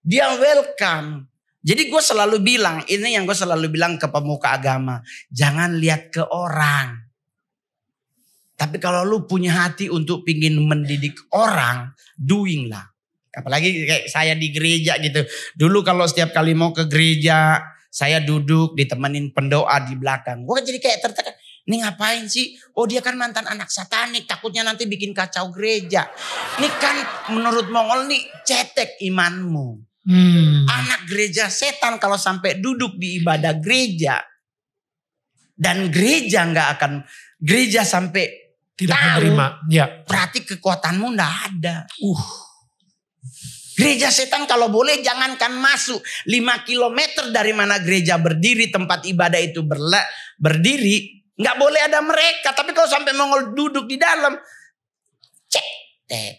[0.00, 1.28] Dia welcome.
[1.60, 5.04] Jadi gue selalu bilang, ini yang gue selalu bilang ke pemuka agama.
[5.28, 7.04] Jangan lihat ke orang.
[8.56, 12.84] Tapi kalau lu punya hati untuk pingin mendidik orang, doing lah.
[13.34, 15.26] Apalagi kayak saya di gereja gitu.
[15.58, 17.60] Dulu kalau setiap kali mau ke gereja,
[17.94, 20.42] saya duduk ditemenin pendoa di belakang.
[20.42, 21.38] Gue jadi kayak tertekan.
[21.62, 22.58] Ini ngapain sih?
[22.74, 24.26] Oh dia kan mantan anak satanik.
[24.26, 26.10] Takutnya nanti bikin kacau gereja.
[26.58, 26.96] Ini kan
[27.38, 29.78] menurut Mongol nih cetek imanmu.
[30.10, 30.66] Hmm.
[30.66, 34.18] Anak gereja setan kalau sampai duduk di ibadah gereja.
[35.54, 36.92] Dan gereja nggak akan.
[37.38, 38.26] Gereja sampai
[38.74, 39.46] Tidak tahu, menerima.
[39.70, 39.86] Ya.
[40.02, 41.86] Berarti kekuatanmu ndak ada.
[42.02, 42.43] Uh.
[43.74, 45.98] Gereja setan kalau boleh jangankan masuk.
[46.30, 47.00] 5 km
[47.34, 50.00] dari mana gereja berdiri tempat ibadah itu berla,
[50.38, 52.54] berdiri nggak boleh ada mereka.
[52.54, 54.34] Tapi kalau sampai Mongol duduk di dalam
[55.50, 55.68] cek
[56.06, 56.34] tek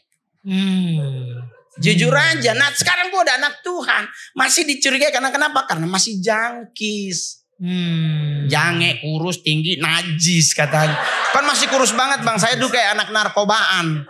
[0.46, 1.42] Hmm.
[1.82, 4.06] jujur aja nah sekarang gua udah anak Tuhan.
[4.38, 5.66] Masih dicurigai karena kenapa?
[5.66, 8.52] Karena masih jangkis Hmm.
[8.52, 11.00] jange kurus tinggi najis katanya
[11.32, 14.04] kan masih kurus banget bang saya dulu kayak anak narkobaan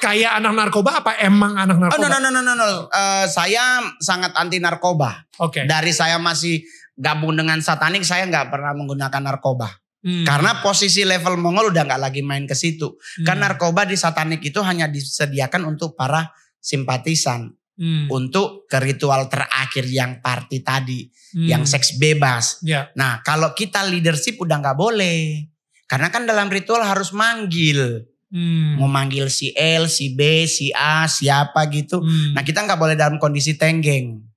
[0.00, 2.06] Kayak anak narkoba apa emang anak Oh narkoba?
[2.10, 2.68] no no no no no, no.
[2.90, 5.26] Eh, saya sangat anti narkoba.
[5.40, 5.66] Oke.
[5.66, 6.62] Dari saya masih
[6.94, 9.70] gabung dengan satanik saya nggak pernah menggunakan narkoba.
[10.00, 10.24] Hmm.
[10.24, 12.96] Karena posisi level Mongol udah nggak lagi main ke situ.
[12.96, 13.26] Hmm.
[13.26, 18.12] Kan narkoba di satanik itu hanya disediakan untuk para simpatisan, Hmm.
[18.12, 21.48] untuk ke ritual terakhir yang party tadi, Hmm.
[21.48, 22.60] yang seks bebas.
[22.60, 22.92] Ya.
[22.92, 25.48] Nah kalau kita leadership udah nggak boleh.
[25.88, 28.04] Karena kan dalam ritual harus manggil.
[28.28, 28.76] Hmm.
[28.76, 32.04] Mau manggil si L, si B, si A, siapa gitu.
[32.04, 32.36] Hmm.
[32.36, 34.28] Nah kita nggak boleh dalam kondisi tenggeng.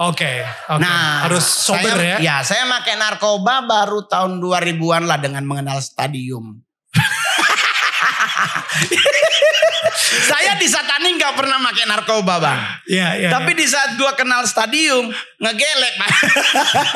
[0.00, 0.40] Oke.
[0.72, 0.80] oke.
[0.80, 2.18] Nah harus sober saya, ya.
[2.20, 6.64] Ya saya pakai narkoba baru tahun 2000-an lah dengan mengenal stadium.
[9.98, 12.60] saya di satani nggak pernah pakai narkoba bang.
[12.86, 13.28] Iya, iya.
[13.28, 16.12] Tapi di saat gua kenal stadium ngegelek bang.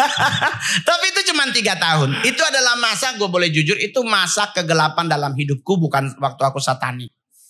[0.89, 2.23] Tapi itu cuma tiga tahun.
[2.23, 7.09] Itu adalah masa gue boleh jujur itu masa kegelapan dalam hidupku bukan waktu aku satani.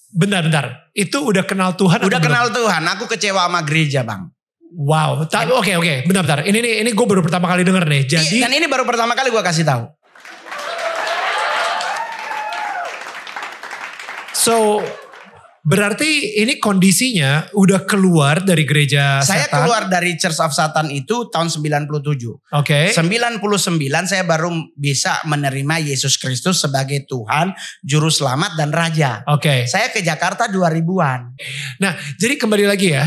[0.08, 0.66] bentar, bentar.
[0.90, 2.26] Itu udah kenal Tuhan Udah atau belum?
[2.26, 4.26] kenal Tuhan, aku kecewa sama gereja bang.
[4.70, 5.26] Wow.
[5.54, 5.94] Oke, oke.
[6.02, 6.40] Bentar, bentar.
[6.42, 8.02] Ini nih, ini gue baru pertama kali denger nih.
[8.06, 9.86] Jadi, Iya, dan ini baru pertama kali gue kasih tahu.
[14.32, 14.80] so
[15.60, 19.64] berarti ini kondisinya udah keluar dari gereja Saya setan.
[19.64, 21.92] keluar dari Church of Satan itu tahun 97.
[22.56, 22.90] Oke.
[22.96, 23.40] 99
[24.08, 27.52] saya baru bisa menerima Yesus Kristus sebagai Tuhan,
[27.84, 29.20] Juru Selamat dan Raja.
[29.28, 29.68] Oke.
[29.68, 31.20] Saya ke Jakarta 2000-an.
[31.80, 33.04] Nah, jadi kembali lagi ya.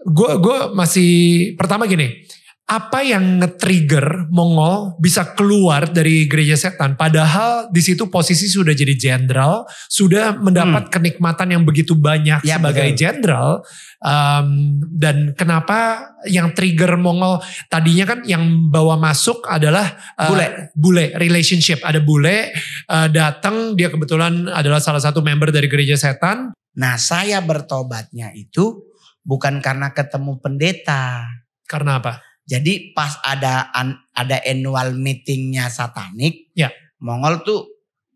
[0.00, 1.12] Gue gue masih
[1.60, 2.24] pertama gini.
[2.70, 6.94] Apa yang nge-trigger Mongol bisa keluar dari gereja setan?
[6.94, 12.46] Padahal di situ posisi sudah jadi jenderal, sudah mendapat kenikmatan yang begitu banyak Hmm.
[12.46, 13.66] Ya, sebagai jenderal.
[13.98, 20.46] Um, dan kenapa yang trigger Mongol tadinya kan yang bawa masuk adalah uh, Bule.
[20.78, 21.82] bule relationship.
[21.82, 22.54] Ada bule
[22.86, 26.54] uh, datang dia kebetulan adalah salah satu member dari gereja setan.
[26.78, 28.94] Nah saya bertobatnya itu
[29.26, 31.26] bukan karena ketemu pendeta.
[31.66, 32.29] Karena apa?
[32.50, 36.74] Jadi pas ada an- ada annual meetingnya satanik, Ya.
[36.98, 37.62] Mongol tuh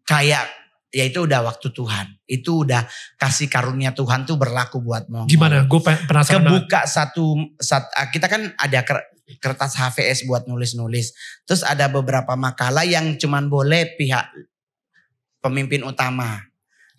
[0.03, 0.45] kayak
[0.91, 2.19] ya itu udah waktu Tuhan.
[2.25, 2.83] Itu udah
[3.15, 5.31] kasih karunia Tuhan tuh berlaku buat Mongol.
[5.31, 5.63] Gimana?
[5.65, 6.67] Gue penasaran banget.
[6.67, 7.25] kebuka satu
[7.57, 9.07] sat, ah, kita kan ada ker-
[9.39, 11.15] kertas HVS buat nulis-nulis.
[11.45, 14.29] Terus ada beberapa makalah yang cuman boleh pihak
[15.41, 16.43] pemimpin utama.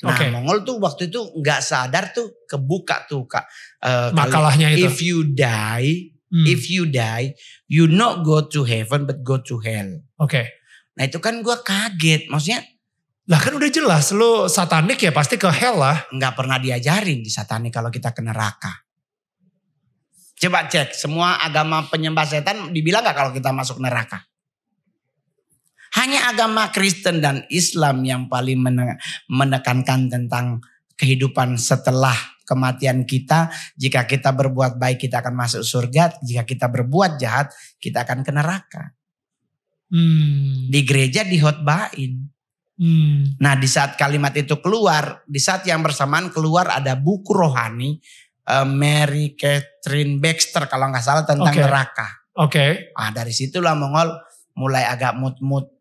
[0.01, 0.27] Nah, Oke.
[0.29, 3.45] Mongol tuh waktu itu nggak sadar tuh kebuka tuh kak.
[3.77, 4.85] Kali- Makalahnya itu.
[4.85, 7.31] If you die, Hmm, if you die,
[7.71, 9.87] you not go to heaven but go to hell.
[10.19, 10.51] Oke.
[10.99, 12.27] Nah itu kan gua kaget.
[12.27, 12.59] Maksudnya
[13.25, 16.05] Lah kan udah jelas lu satanik ya pasti ke hell lah.
[16.13, 18.85] nggak pernah diajarin di satani kalau kita ke neraka.
[20.37, 24.27] Coba cek semua agama penyembah setan dibilang nggak kalau kita masuk neraka.
[25.95, 28.99] Hanya agama Kristen dan Islam yang paling mene-
[29.31, 30.59] menekankan tentang
[30.99, 33.49] kehidupan setelah kematian kita.
[33.75, 36.21] Jika kita berbuat baik kita akan masuk surga.
[36.21, 38.83] Jika kita berbuat jahat kita akan ke neraka.
[39.89, 40.69] Hmm.
[40.69, 42.35] Di gereja dihotbain.
[42.75, 43.39] Hmm.
[43.39, 48.01] Nah di saat kalimat itu keluar, di saat yang bersamaan keluar ada buku rohani
[48.43, 51.63] eh, Mary Catherine Baxter kalau nggak salah tentang Oke.
[51.63, 52.07] neraka.
[52.35, 52.91] Oke.
[52.99, 54.11] Ah dari situlah Mongol
[54.59, 55.71] mulai agak mut-mut.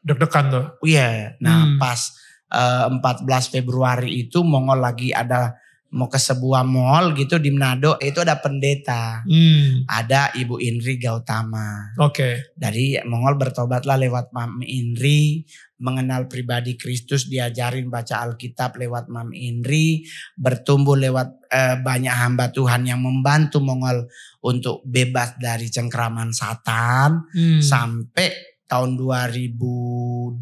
[0.00, 0.64] Deg-degan tuh.
[0.86, 1.36] Iya.
[1.42, 1.78] Nah Hmm.
[1.82, 2.00] pas
[2.48, 5.52] eh, 14 Februari itu Mongol lagi ada
[5.96, 9.24] mau ke sebuah mall gitu di Manado itu ada pendeta.
[9.24, 9.88] Hmm.
[9.88, 11.96] Ada Ibu Indri Gautama.
[11.96, 12.52] Oke.
[12.52, 15.40] Dari Mongol bertobatlah lewat Mam Indri,
[15.80, 20.04] mengenal pribadi Kristus, diajarin baca Alkitab lewat Mam Indri,
[20.36, 24.04] bertumbuh lewat eh, banyak hamba Tuhan yang membantu Mongol
[24.44, 27.64] untuk bebas dari cengkraman satan Hmm.
[27.64, 30.36] sampai tahun 2002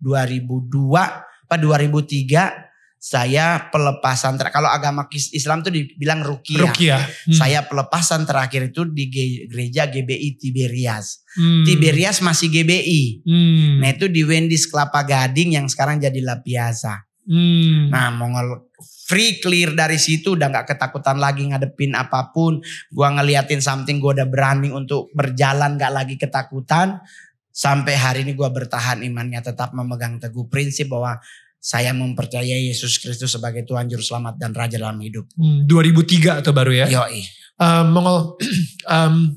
[0.00, 2.63] 2002 apa 2003
[3.04, 6.64] saya pelepasan ter- kalau agama Islam tuh dibilang rukiah.
[6.64, 6.96] Rukia.
[7.04, 7.36] Hmm.
[7.36, 11.20] Saya pelepasan terakhir itu di ge- gereja GBI Tiberias.
[11.36, 11.68] Hmm.
[11.68, 13.28] Tiberias masih GBI.
[13.28, 13.84] Hmm.
[13.84, 17.04] Nah itu di Wendy's Kelapa Gading yang sekarang jadi La Piazza.
[17.28, 17.92] Hmm.
[17.92, 18.72] Nah Mongol
[19.04, 22.64] free clear dari situ udah nggak ketakutan lagi ngadepin apa pun.
[22.88, 27.04] Gua ngeliatin something gua udah berani untuk berjalan nggak lagi ketakutan.
[27.52, 31.20] Sampai hari ini gua bertahan imannya tetap memegang teguh prinsip bahwa
[31.64, 35.24] saya mempercayai Yesus Kristus sebagai Tuhan Juru Selamat dan Raja dalam hidup.
[35.32, 36.86] Hmm, 2003 atau baru ya?
[36.92, 37.24] Yoi.
[37.56, 38.36] Um, Mongol,
[38.92, 39.32] um,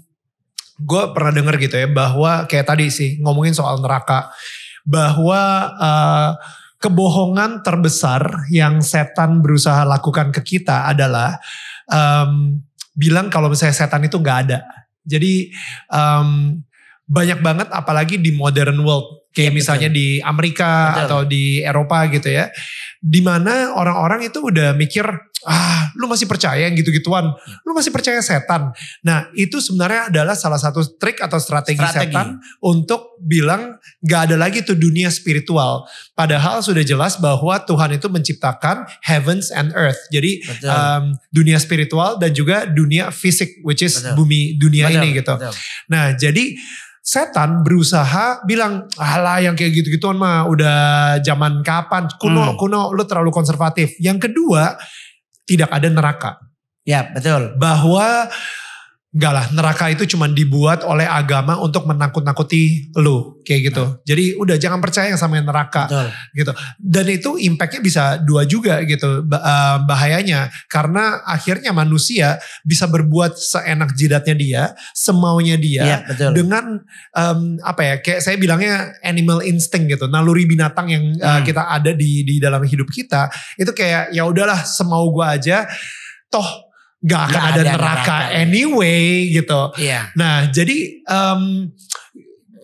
[0.83, 4.27] gue pernah denger gitu ya bahwa kayak tadi sih ngomongin soal neraka,
[4.83, 6.31] bahwa uh,
[6.83, 11.39] kebohongan terbesar yang setan berusaha lakukan ke kita adalah
[11.87, 12.59] um,
[12.91, 14.67] bilang kalau misalnya setan itu nggak ada.
[15.07, 15.55] Jadi
[15.87, 16.59] um,
[17.07, 19.61] banyak banget apalagi di modern world kayak betul.
[19.61, 21.03] misalnya di Amerika Betul.
[21.05, 22.49] atau di Eropa gitu ya,
[22.97, 25.05] di mana orang-orang itu udah mikir
[25.45, 27.29] ah lu masih percaya yang gitu-gituan,
[27.61, 28.73] lu masih percaya setan.
[29.05, 32.09] Nah itu sebenarnya adalah salah satu trik atau strategi, Strategi.
[32.09, 35.85] setan untuk bilang gak ada lagi tuh dunia spiritual.
[36.17, 40.01] Padahal sudah jelas bahwa Tuhan itu menciptakan heavens and earth.
[40.09, 40.73] Jadi Betul.
[40.73, 44.25] um, dunia spiritual dan juga dunia fisik, which is Betul.
[44.25, 45.33] bumi dunia Betul, ini gitu.
[45.37, 45.53] betul.
[45.93, 46.57] Nah jadi
[47.07, 50.77] setan berusaha bilang alah yang kayak gitu-gituan mah udah
[51.23, 52.57] zaman kapan kuno Hmm.
[52.59, 53.95] kuno lu terlalu konservatif.
[54.03, 54.75] Yang kedua
[55.47, 56.31] tidak ada neraka
[56.83, 57.55] Ya betul.
[57.55, 58.27] bahwa
[59.17, 63.83] enggak lah neraka itu cuma dibuat oleh agama untuk menakut-nakuti lu kayak gitu.
[64.05, 66.07] Jadi udah jangan percaya sama yang neraka Betul.
[66.37, 66.51] gitu.
[66.77, 73.97] Dan itu impactnya bisa dua juga gitu eh, bahayanya karena akhirnya manusia bisa berbuat seenak
[73.97, 76.31] jidatnya dia, semaunya dia betul.
[76.37, 76.65] dengan
[77.15, 81.45] em, apa ya kayak saya bilangnya animal instinct gitu naluri binatang yang uh, Hmm.
[81.45, 85.65] kita ada di di dalam hidup kita itu kayak ya udahlah semau gua aja
[86.27, 86.66] toh
[86.97, 88.17] nggak akan Nggak ada, ada neraka, neraka.
[88.41, 90.01] anyway gitu Iya.
[90.17, 90.77] nah jadi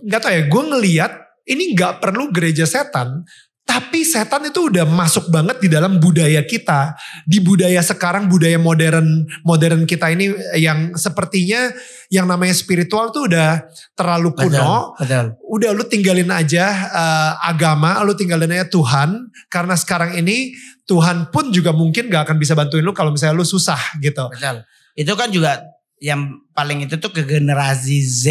[0.04, 1.12] nggak tahu ya gue ngeliat
[1.46, 3.24] ini nggak perlu gereja setan
[3.64, 9.24] tapi setan itu udah masuk banget di dalam budaya kita di budaya sekarang budaya modern
[9.48, 11.72] modern kita ini yang sepertinya
[12.12, 13.64] yang namanya spiritual tuh udah
[13.96, 15.40] terlalu kuno Betul.
[15.40, 19.32] udah lu tinggalin aja eh, agama, lu tinggalin aja Tuhan.
[19.48, 23.48] Karena sekarang ini Tuhan pun juga mungkin gak akan bisa bantuin lu kalau misalnya lu
[23.48, 24.28] susah gitu.
[24.28, 24.68] Betul.
[24.94, 25.64] Itu kan juga
[26.04, 28.24] yang paling itu tuh ke generasi Z.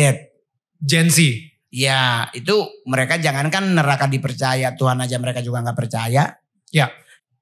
[0.76, 1.24] Gen Z.
[1.72, 6.36] Ya itu mereka jangankan neraka dipercaya Tuhan aja mereka juga nggak percaya.
[6.68, 6.92] Ya.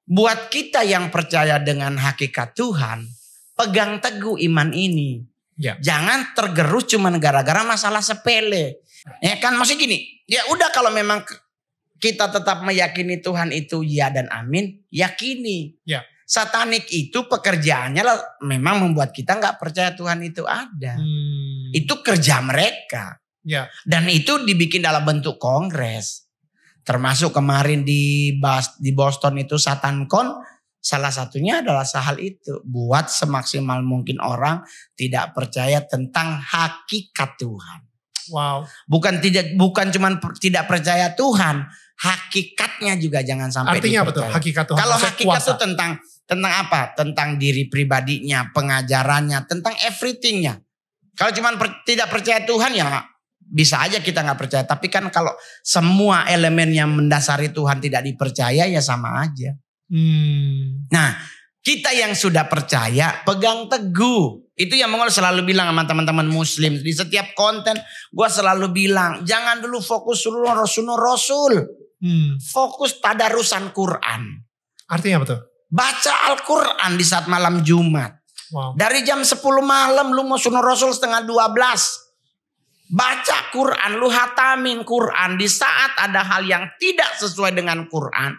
[0.07, 3.07] Buat kita yang percaya dengan hakikat Tuhan,
[3.59, 5.23] pegang teguh iman ini.
[5.59, 5.75] Ya.
[5.83, 8.79] Jangan tergerus cuma gara-gara masalah sepele.
[9.19, 10.23] Ya kan masih gini.
[10.31, 11.27] Ya udah kalau memang
[12.01, 15.77] kita tetap meyakini Tuhan itu ya dan amin, yakini.
[15.85, 16.01] Ya.
[16.25, 20.97] Satanik itu pekerjaannya lah memang membuat kita nggak percaya Tuhan itu ada.
[20.97, 21.69] Hmm.
[21.69, 23.21] Itu kerja mereka.
[23.45, 23.69] Ya.
[23.85, 26.25] Dan itu dibikin dalam bentuk kongres.
[26.81, 28.33] Termasuk kemarin di
[28.81, 30.41] di Boston itu SatanCon
[30.81, 32.63] salah satunya adalah hal itu.
[32.65, 34.65] Buat semaksimal mungkin orang
[34.97, 37.79] tidak percaya tentang hakikat Tuhan.
[38.31, 38.65] Wow.
[38.87, 41.67] Bukan tidak bukan cuman per- tidak percaya Tuhan,
[42.01, 44.25] hakikatnya juga jangan sampai Artinya apa tuh?
[44.25, 44.79] Hakikat Tuhan.
[44.81, 45.91] Kalau hakikat itu tentang
[46.25, 46.81] tentang apa?
[46.97, 50.57] Tentang diri pribadinya, pengajarannya, tentang everythingnya.
[51.13, 51.53] Kalau cuma
[51.85, 53.05] tidak percaya Tuhan ya
[53.51, 54.63] bisa aja kita nggak percaya.
[54.63, 59.51] Tapi kan kalau semua elemen yang mendasari Tuhan tidak dipercaya ya sama aja.
[59.91, 60.87] Hmm.
[60.87, 61.19] Nah
[61.61, 64.39] kita yang sudah percaya pegang teguh.
[64.55, 66.79] Itu yang Mongol selalu bilang sama teman-teman muslim.
[66.79, 67.75] Di setiap konten
[68.09, 71.80] gue selalu bilang jangan dulu fokus dulu rasul rasul.
[72.01, 72.41] Hmm.
[72.41, 74.41] Fokus tadarusan Quran.
[74.89, 75.39] Artinya apa tuh?
[75.71, 78.19] Baca Al-Quran di saat malam Jumat.
[78.51, 78.75] Wow.
[78.75, 82.91] Dari jam 10 malam lu mau sunnah Rasul setengah 12.
[82.91, 85.39] Baca Quran, lu hatamin Quran.
[85.39, 88.35] Di saat ada hal yang tidak sesuai dengan Quran.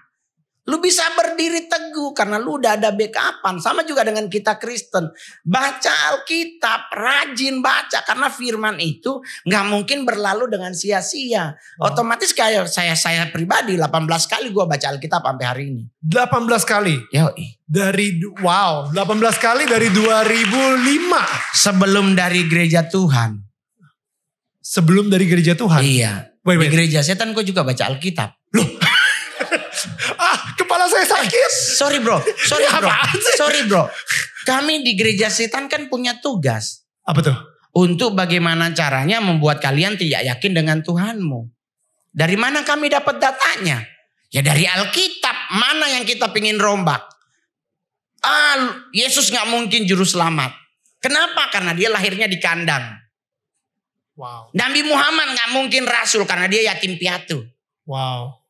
[0.62, 3.58] Lu bisa berdiri teguh karena lu udah ada backupan.
[3.58, 5.10] Sama juga dengan kita Kristen.
[5.42, 8.06] Baca Alkitab, rajin baca.
[8.06, 11.58] Karena firman itu nggak mungkin berlalu dengan sia-sia.
[11.82, 15.82] Otomatis kayak saya saya pribadi 18 kali gua baca Alkitab sampai hari ini.
[15.98, 16.94] 18 kali.
[17.10, 17.58] Yoi.
[17.66, 21.58] Dari, wow, 18 kali dari 2005.
[21.58, 23.34] Sebelum dari gereja Tuhan.
[24.62, 25.82] Sebelum dari gereja Tuhan.
[25.82, 26.38] Iya.
[26.46, 26.70] Wait, Di wait.
[26.70, 28.30] gereja setan kok juga baca Alkitab.
[28.30, 28.81] Ah,
[30.82, 31.50] kepala saya sakit.
[31.78, 32.90] Sorry bro, sorry bro,
[33.38, 33.82] sorry bro.
[34.42, 37.36] Kami di gereja setan kan punya tugas Apa tuh?
[37.78, 41.46] untuk bagaimana caranya membuat kalian tidak yakin dengan Tuhanmu.
[42.12, 43.80] Dari mana kami dapat datanya?
[44.28, 45.56] Ya dari Alkitab.
[45.56, 47.00] Mana yang kita pingin rombak?
[48.22, 50.52] Ah, Yesus nggak mungkin juru selamat.
[51.00, 51.48] Kenapa?
[51.48, 53.00] Karena dia lahirnya di kandang.
[54.12, 54.52] Wow.
[54.52, 57.40] Nabi Muhammad nggak mungkin rasul karena dia yatim piatu.
[57.88, 58.41] Wow.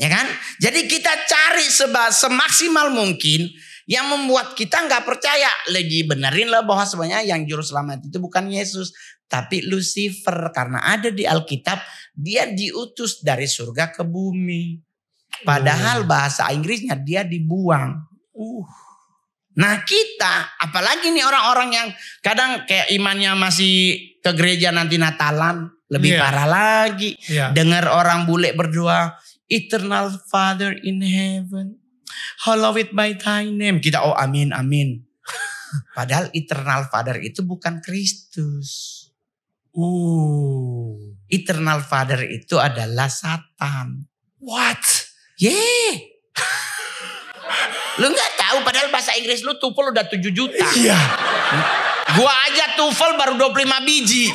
[0.00, 0.24] Ya kan?
[0.56, 3.52] Jadi kita cari seba, semaksimal mungkin
[3.84, 5.52] yang membuat kita nggak percaya.
[5.68, 8.96] Lagi benerin lah bahwa sebenarnya yang juru selamat itu bukan Yesus.
[9.28, 10.48] Tapi Lucifer.
[10.56, 11.84] Karena ada di Alkitab.
[12.16, 14.80] Dia diutus dari surga ke bumi.
[15.44, 18.00] Padahal bahasa Inggrisnya dia dibuang.
[18.32, 18.64] Uh.
[19.60, 21.88] Nah kita, apalagi nih orang-orang yang
[22.24, 25.68] kadang kayak imannya masih ke gereja nanti Natalan.
[25.90, 26.20] Lebih Iya.
[26.22, 27.10] parah lagi.
[27.26, 27.50] Ya.
[27.50, 29.10] Dengar orang bule berdoa,
[29.50, 31.82] Eternal Father in heaven,
[32.46, 33.82] hallowed by thy name.
[33.82, 35.02] Kita oh amin amin.
[35.98, 38.96] Padahal Eternal Father itu bukan Kristus.
[39.74, 41.18] Uh.
[41.30, 44.06] Eternal Father itu adalah Satan.
[44.42, 44.82] What?
[45.38, 45.54] Ye.
[48.00, 50.66] lu nggak tahu padahal bahasa Inggris lu TOEFL udah 7 juta.
[50.74, 50.98] Iya.
[52.18, 54.26] Gua aja TOEFL baru 25 biji.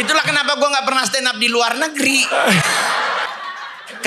[0.00, 2.24] Itulah kenapa gua nggak pernah stand up di luar negeri.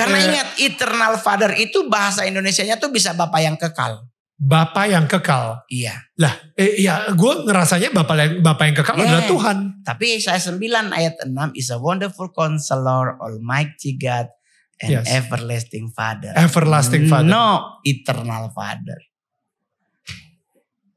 [0.00, 0.26] Karena Eh.
[0.32, 4.08] ingat Eternal Father itu bahasa Indonesianya tuh bisa Bapak yang kekal.
[4.40, 5.68] Bapak yang kekal.
[5.68, 6.00] Iya.
[6.16, 9.04] Lah, eh, ya gue ngerasanya bapak yang bapak yang kekal Yeah.
[9.04, 9.58] adalah Tuhan.
[9.84, 14.32] Tapi Yesaya 9 ayat 6 is a wonderful counselor, almighty God,
[14.80, 15.12] and Yes.
[15.12, 16.32] everlasting Father.
[16.32, 17.28] Everlasting Father.
[17.28, 18.96] No eternal Father.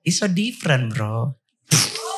[0.07, 1.35] It's so different bro.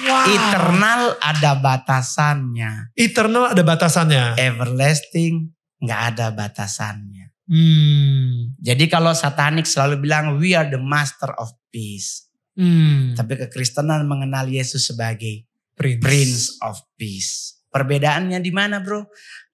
[0.00, 0.24] Wow.
[0.32, 2.96] Eternal ada batasannya.
[2.96, 4.24] Eternal ada batasannya.
[4.40, 7.32] Everlasting nggak ada batasannya.
[7.50, 8.54] Hmm.
[8.62, 12.30] Jadi kalau satanik selalu bilang we are the master of peace.
[12.54, 13.12] Hmm.
[13.18, 16.02] Tapi kekristenan mengenal Yesus sebagai Prince.
[16.04, 17.64] Prince of Peace.
[17.72, 19.08] Perbedaannya di mana bro?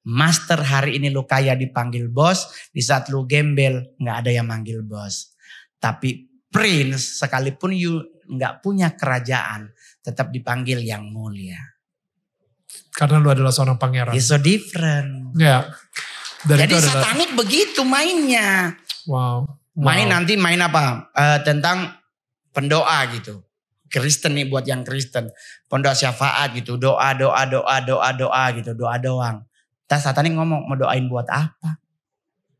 [0.06, 4.82] Master hari ini lu kaya dipanggil bos, di saat lu gembel nggak ada yang manggil
[4.86, 5.34] bos.
[5.78, 9.70] Tapi Prince sekalipun you nggak punya kerajaan,
[10.06, 11.58] tetap dipanggil yang mulia.
[12.94, 14.14] Karena lu adalah seorang pangeran.
[14.14, 15.34] It's so different.
[15.34, 15.66] Ya.
[16.46, 18.78] Dan Jadi adalah, satanik begitu mainnya.
[19.10, 19.42] wow.
[19.76, 20.14] Main Wow.
[20.16, 21.12] nanti main apa?
[21.12, 22.00] Eh, tentang
[22.54, 23.44] pendoa gitu.
[23.92, 25.28] Kristen nih buat yang Kristen.
[25.68, 26.80] Pendoa syafaat gitu.
[26.80, 28.72] Doa, doa, doa, doa, doa gitu.
[28.72, 29.44] Doa doang.
[29.84, 31.76] Tas satanik ngomong mau doain buat apa?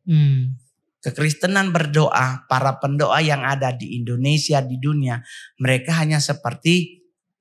[0.05, 0.61] Hmm.
[1.03, 5.23] Kekristenan berdoa, para pendoa yang ada di Indonesia, di dunia.
[5.57, 6.96] Mereka hanya seperti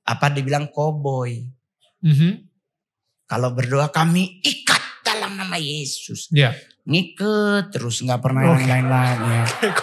[0.05, 1.41] apa dibilang koboi.
[2.05, 2.31] Mhm.
[3.25, 6.29] Kalau berdoa kami ikat dalam nama Yesus.
[6.85, 8.61] Ngiket terus nggak pernah Oke.
[8.61, 9.43] yang lain-lain ya.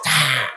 [0.00, 0.48] Tak.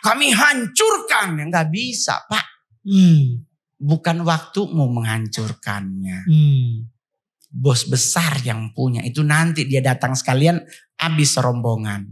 [0.00, 1.36] Kami hancurkan.
[1.52, 2.44] Nggak bisa pak.
[2.80, 3.44] Hmm.
[3.76, 6.18] Bukan waktumu menghancurkannya.
[6.24, 6.88] Hmm.
[7.52, 9.04] Bos besar yang punya.
[9.04, 10.64] Itu nanti dia datang sekalian
[10.96, 12.08] habis rombongan.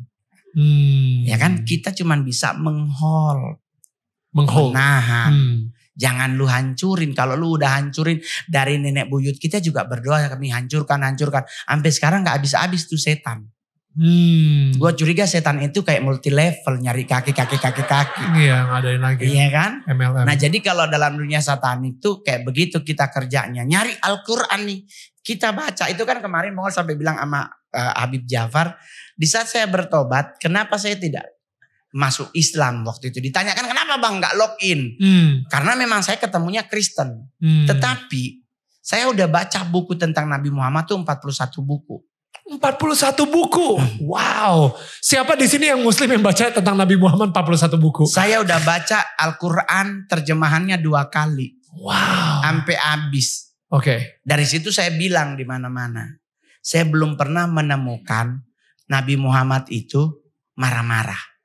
[0.53, 1.25] Hmm.
[1.25, 3.61] Ya kan kita cuman bisa menghol.
[4.37, 4.77] Menghold.
[4.77, 5.33] Menahan.
[5.33, 5.59] Hmm.
[5.97, 7.17] Jangan lu hancurin.
[7.17, 11.49] Kalau lu udah hancurin dari nenek buyut kita juga berdoa kami hancurkan, hancurkan.
[11.49, 13.49] Sampai sekarang nggak habis-habis tuh setan.
[13.97, 14.77] Hmm.
[14.77, 18.25] Gue curiga setan itu kayak multi level nyari kaki, kaki, kaki, kaki.
[18.45, 19.25] Iya ngadain lagi.
[19.25, 19.73] Iya kan?
[19.89, 20.29] MLM.
[20.29, 23.65] Nah jadi kalau dalam dunia satanik tuh kayak begitu kita kerjanya.
[23.65, 24.85] Nyari Al-Quran nih.
[25.25, 25.89] Kita baca.
[25.89, 28.77] Itu kan kemarin Mongol sampai bilang sama eh, Habib Jafar.
[29.17, 31.25] Di saat saya bertobat, kenapa saya tidak
[31.97, 33.25] masuk Islam waktu itu?
[33.25, 34.81] Ditanyakan kenapa bang nggak login?
[35.01, 35.31] Hmm.
[35.49, 37.33] Karena memang saya ketemunya Kristen.
[37.41, 37.65] Hmm.
[37.65, 38.45] Tetapi
[38.85, 42.05] saya udah baca buku tentang Nabi Muhammad tuh 41 buku.
[42.47, 43.69] 41 buku.
[44.07, 44.79] Wow.
[45.03, 48.07] Siapa di sini yang muslim yang baca tentang Nabi Muhammad 41 buku?
[48.07, 51.59] Saya udah baca Al-Quran terjemahannya dua kali.
[51.75, 52.47] Wow.
[52.47, 53.59] Sampai habis.
[53.67, 54.23] Oke.
[54.23, 56.07] Dari situ saya bilang di mana-mana.
[56.63, 58.39] Saya belum pernah menemukan
[58.87, 60.23] Nabi Muhammad itu
[60.55, 61.36] marah-marah.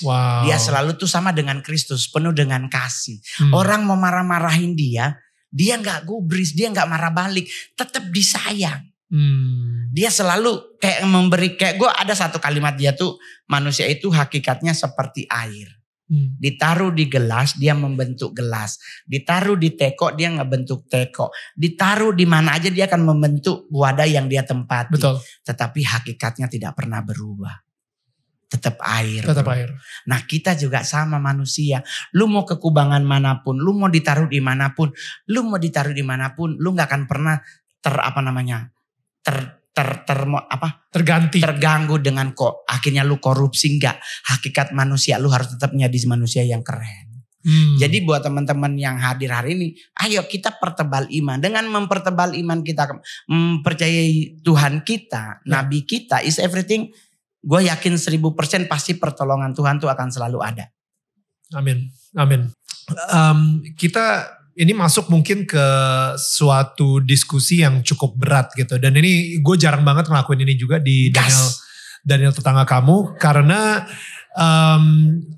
[0.00, 0.48] Wow.
[0.48, 3.20] Dia selalu tuh sama dengan Kristus, penuh dengan kasih.
[3.42, 3.52] Hmm.
[3.52, 5.20] Orang mau marah-marahin dia,
[5.52, 7.44] dia nggak gubris, dia nggak marah balik,
[7.76, 8.88] tetap disayang.
[9.12, 9.92] Hmm.
[9.92, 15.28] Dia selalu kayak memberi kayak gue ada satu kalimat dia tuh manusia itu hakikatnya seperti
[15.28, 15.68] air.
[16.08, 16.32] Hmm.
[16.40, 18.80] Ditaruh di gelas dia membentuk gelas.
[19.04, 21.28] Ditaruh di teko dia ngebentuk teko.
[21.52, 24.96] Ditaruh di mana aja dia akan membentuk wadah yang dia tempati.
[24.96, 25.20] Betul.
[25.44, 27.52] Tetapi hakikatnya tidak pernah berubah.
[28.52, 29.24] Tetap air.
[29.24, 29.56] Tetap bro.
[29.56, 29.70] air.
[30.06, 31.80] Nah kita juga sama manusia.
[32.12, 34.92] Lu mau ke kubangan mana pun, lu mau ditaruh di mana pun,
[35.32, 37.40] lu mau ditaruh di mana pun, lu nggak akan pernah
[37.82, 38.68] ter apa namanya
[39.24, 41.40] ter ter ter apa Terganti.
[41.40, 43.96] terganggu dengan kok akhirnya lu korupsi nggak
[44.28, 47.12] hakikat manusia lu harus tetap menjadi manusia yang keren.
[47.42, 47.74] Hmm.
[47.74, 51.42] Jadi buat teman-teman yang hadir hari ini, ayo kita pertebal iman.
[51.42, 52.86] Dengan mempertebal iman kita,
[53.26, 55.58] mempercayai Tuhan kita, Ya.
[55.58, 56.94] Nabi kita, is everything.
[57.42, 60.70] Gue yakin seribu persen pasti pertolongan Tuhan tuh akan selalu ada.
[61.58, 61.90] Amin.
[62.14, 62.48] Amin.
[63.10, 63.38] Em,
[63.74, 65.66] kita ini masuk mungkin ke
[66.20, 68.76] suatu diskusi yang cukup berat gitu.
[68.78, 71.24] Dan ini gue jarang banget ngelakuin ini juga di Gas.
[71.28, 71.48] Daniel
[72.02, 73.86] Daniel tetangga kamu karena
[74.34, 74.84] em,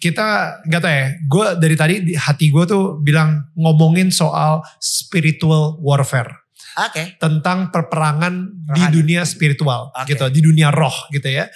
[0.01, 1.07] kita nggak tahu ya.
[1.29, 6.33] Gue dari tadi di hati gue tuh bilang ngomongin soal spiritual warfare
[6.75, 7.21] Oke.
[7.23, 8.35] tentang perperangan
[8.75, 8.95] di Rohani.
[8.95, 10.15] dunia spiritual Oke.
[10.17, 11.47] gitu, di dunia roh gitu ya.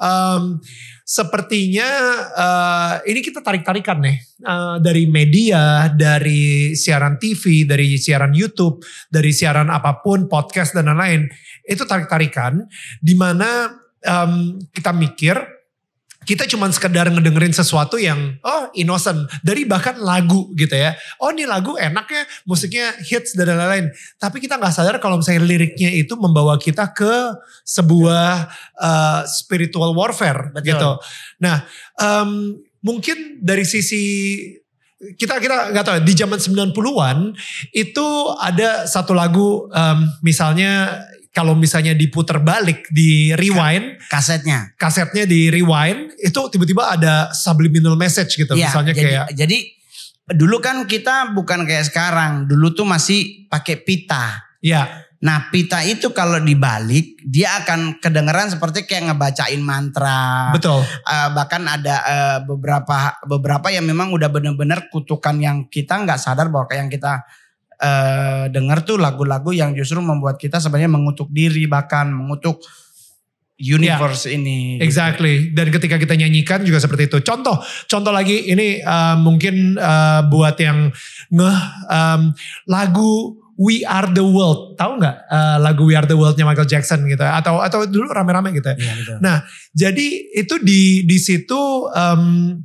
[0.00, 0.56] Em,
[1.04, 1.90] sepertinya
[2.32, 8.80] eh, ini kita tarik-tarikan nih eh, dari media, dari siaran TV, dari siaran YouTube,
[9.12, 11.28] dari siaran apa pun, podcast dan lain-lain.
[11.66, 12.64] Itu tarik-tarikan
[13.02, 15.36] di mana em, kita mikir
[16.30, 20.94] kita cuma sekedar ngedengerin sesuatu yang oh innocent dari bahkan lagu gitu ya.
[21.18, 23.90] Oh ini lagu enaknya musiknya hits dan lain-lain.
[24.14, 27.34] Tapi kita nggak sadar kalau misalnya liriknya itu membawa kita ke
[27.66, 28.46] sebuah
[28.78, 30.70] uh, spiritual warfare Betul.
[30.70, 30.90] gitu.
[31.42, 31.66] Nah
[31.98, 34.38] em, mungkin dari sisi
[35.00, 37.18] kita kita nggak tahu ya, di zaman 90-an
[37.74, 38.06] itu
[38.38, 44.74] ada satu lagu em, misalnya kalau misalnya diputer balik di rewind Kasetnya.
[44.74, 49.58] kasetnya di rewind itu tiba-tiba ada subliminal message gitu Iya, misalnya jadi, kayak jadi
[50.30, 52.46] dulu kan kita bukan kayak sekarang.
[52.46, 54.46] Dulu tuh masih pakai pita.
[54.62, 54.86] ya
[55.20, 60.48] Nah pita itu kalau dibalik dia akan kedengeran seperti kayak ngebacain mantra.
[60.48, 66.16] betul Eh, bahkan ada eh, beberapa beberapa yang memang udah bener-bener kutukan yang kita nggak
[66.16, 67.20] sadar bahwa kayak yang kita
[67.80, 72.60] eh dengar tuh lagu-lagu yang justru membuat kita sebenarnya mengutuk diri bahkan mengutuk
[73.60, 74.80] universe ini.
[74.80, 74.84] gitu.
[74.88, 80.24] exactly dan ketika kita nyanyikan juga seperti itu contoh contoh lagi ini uh, mungkin uh,
[80.28, 80.88] buat yang
[81.28, 81.58] ngeh
[81.88, 82.32] um,
[82.68, 87.04] lagu We Are the World tahu nggak uh, lagu We Are the Worldnya Michael Jackson
[87.04, 89.16] gitu atau atau dulu rame-rame gitu ya Iya, betul.
[89.76, 91.60] Jadi itu di di situ
[91.92, 92.56] em,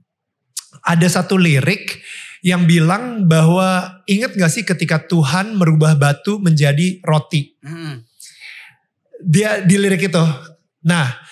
[0.88, 2.00] ada satu lirik
[2.46, 7.58] yang bilang bahwa ingat gak sih ketika Tuhan merubah batu menjadi roti.
[7.66, 8.06] Mm.
[9.26, 10.22] Dia di lirik itu.
[10.86, 11.26] Nah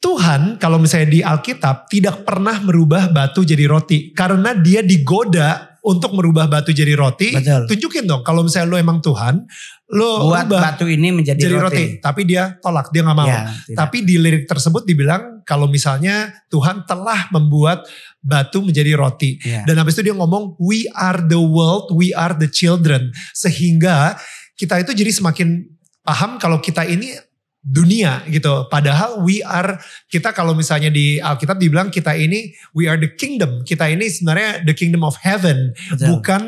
[0.00, 4.16] Tuhan kalau misalnya di Alkitab tidak pernah merubah batu jadi roti.
[4.16, 7.36] Karena dia digoda untuk merubah batu jadi roti.
[7.36, 7.68] Betul.
[7.68, 9.44] Tunjukin dong kalau misalnya lo emang Tuhan.
[9.92, 11.64] Lo Buat rubah batu ini menjadi jadi roti.
[11.64, 11.84] roti.
[12.00, 13.28] Tapi dia tolak, dia gak mau.
[13.28, 13.76] Ya, tidak.
[13.84, 17.88] Tapi di lirik tersebut dibilang kalau misalnya Tuhan telah membuat
[18.28, 19.40] batu menjadi roti.
[19.40, 19.64] Ya.
[19.64, 23.08] Dan habis itu dia ngomong we are the world, we are the children.
[23.32, 24.20] Sehingga
[24.52, 25.64] kita itu jadi semakin
[26.04, 27.16] paham kalau kita ini
[27.58, 28.70] dunia gitu.
[28.70, 29.76] Padahal we are
[30.08, 33.60] kita kalau misalnya di Alkitab dibilang kita ini we are the kingdom.
[33.66, 36.06] Kita ini sebenarnya the kingdom of heaven, Betul.
[36.16, 36.42] bukan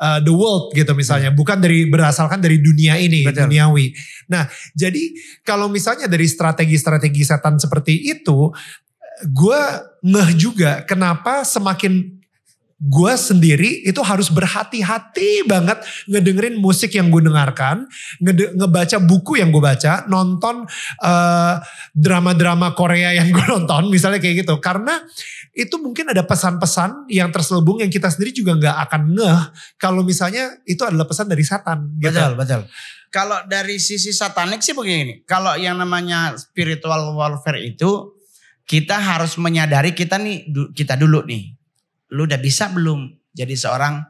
[0.00, 1.30] uh, the world gitu misalnya.
[1.30, 3.46] Bukan dari berasalkan dari dunia ini, Betul.
[3.50, 3.92] duniawi.
[4.32, 5.14] Nah, jadi
[5.44, 8.50] kalau misalnya dari strategi-strategi setan seperti itu,
[9.30, 9.62] gue
[10.04, 12.20] ngeh juga kenapa semakin
[12.84, 17.88] gue sendiri itu harus berhati-hati banget ngedengerin musik yang gue dengarkan,
[18.20, 20.68] ngede- ngebaca buku yang gue baca, nonton
[21.00, 21.54] eh,
[21.96, 24.60] drama-drama Korea yang gue nonton, misalnya kayak gitu.
[24.60, 25.00] Karena
[25.54, 29.40] itu mungkin ada pesan-pesan yang terselubung yang kita sendiri juga nggak akan ngeh
[29.80, 31.94] kalau misalnya itu adalah pesan dari setan.
[31.96, 32.12] Gitu.
[32.12, 32.60] Betul, betul.
[33.14, 35.22] Kalau dari sisi satanik sih begini.
[35.22, 38.13] Kalau yang namanya spiritual warfare itu
[38.64, 41.52] kita harus menyadari kita nih kita dulu nih.
[42.12, 44.00] Lu udah bisa belum jadi seorang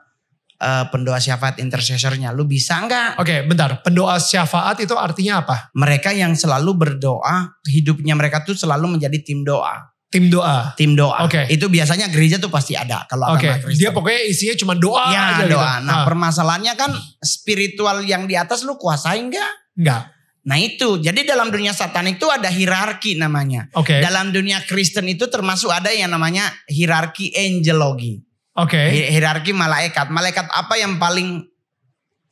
[0.55, 2.31] eh, pendoa syafaat intercessornya?
[2.31, 3.19] Lu bisa nggak?
[3.19, 3.83] Oke, bentar.
[3.83, 5.75] Pendoa syafaat itu artinya apa?
[5.75, 9.91] Mereka yang selalu berdoa, hidupnya mereka tuh selalu menjadi tim doa.
[10.15, 10.71] Tim doa.
[10.79, 11.27] Tim doa.
[11.27, 11.43] Oke.
[11.51, 13.83] Itu biasanya gereja tuh pasti ada kalau agama Kristen.
[13.83, 15.59] dia pokoknya isinya cuma doa ya aja gitu.
[15.59, 15.73] doa.
[15.83, 19.53] Nah, Ah, permasalahannya kan spiritual yang di atas lu kuasain nggak?
[19.75, 20.03] enggak.
[20.45, 23.65] Nah itu, jadi dalam dunia satanik itu ada hierarki namanya.
[23.73, 23.97] Oke.
[23.99, 28.21] Dalam dunia Kristen itu termasuk ada yang namanya hierarki angelogi.
[28.55, 28.77] Oke.
[28.77, 30.13] Hi- Hierarki malaikat.
[30.13, 31.49] Malaikat apa yang paling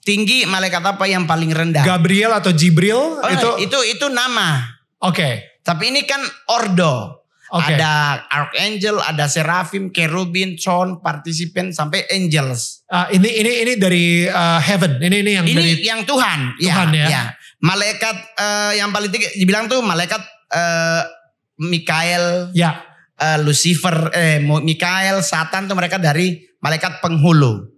[0.00, 1.82] tinggi, malaikat apa yang paling rendah.
[1.82, 4.60] Gabriel atau Jibril Oh, itu itu itu nama.
[4.98, 5.50] oke.
[5.62, 7.22] Tapi ini kan ordo.
[7.52, 7.76] Oke.
[7.76, 12.80] Ada archangel, ada seraphim, kerubin, throne, participant sampai angels.
[12.88, 14.96] Ah, ini ini ini dari uh, heaven.
[14.96, 16.56] Ini ini yang Ini dari yang Tuhan.
[16.56, 17.36] Tuhan ya.
[17.62, 20.18] Malaikat eh, yang paling tinggi dibilang tuh malaikat
[20.50, 21.02] eh,
[21.62, 22.82] Mikael, ya.
[23.16, 27.70] eh, Lucifer, eh Mikael, Satan tuh mereka dari malaikat penghulu.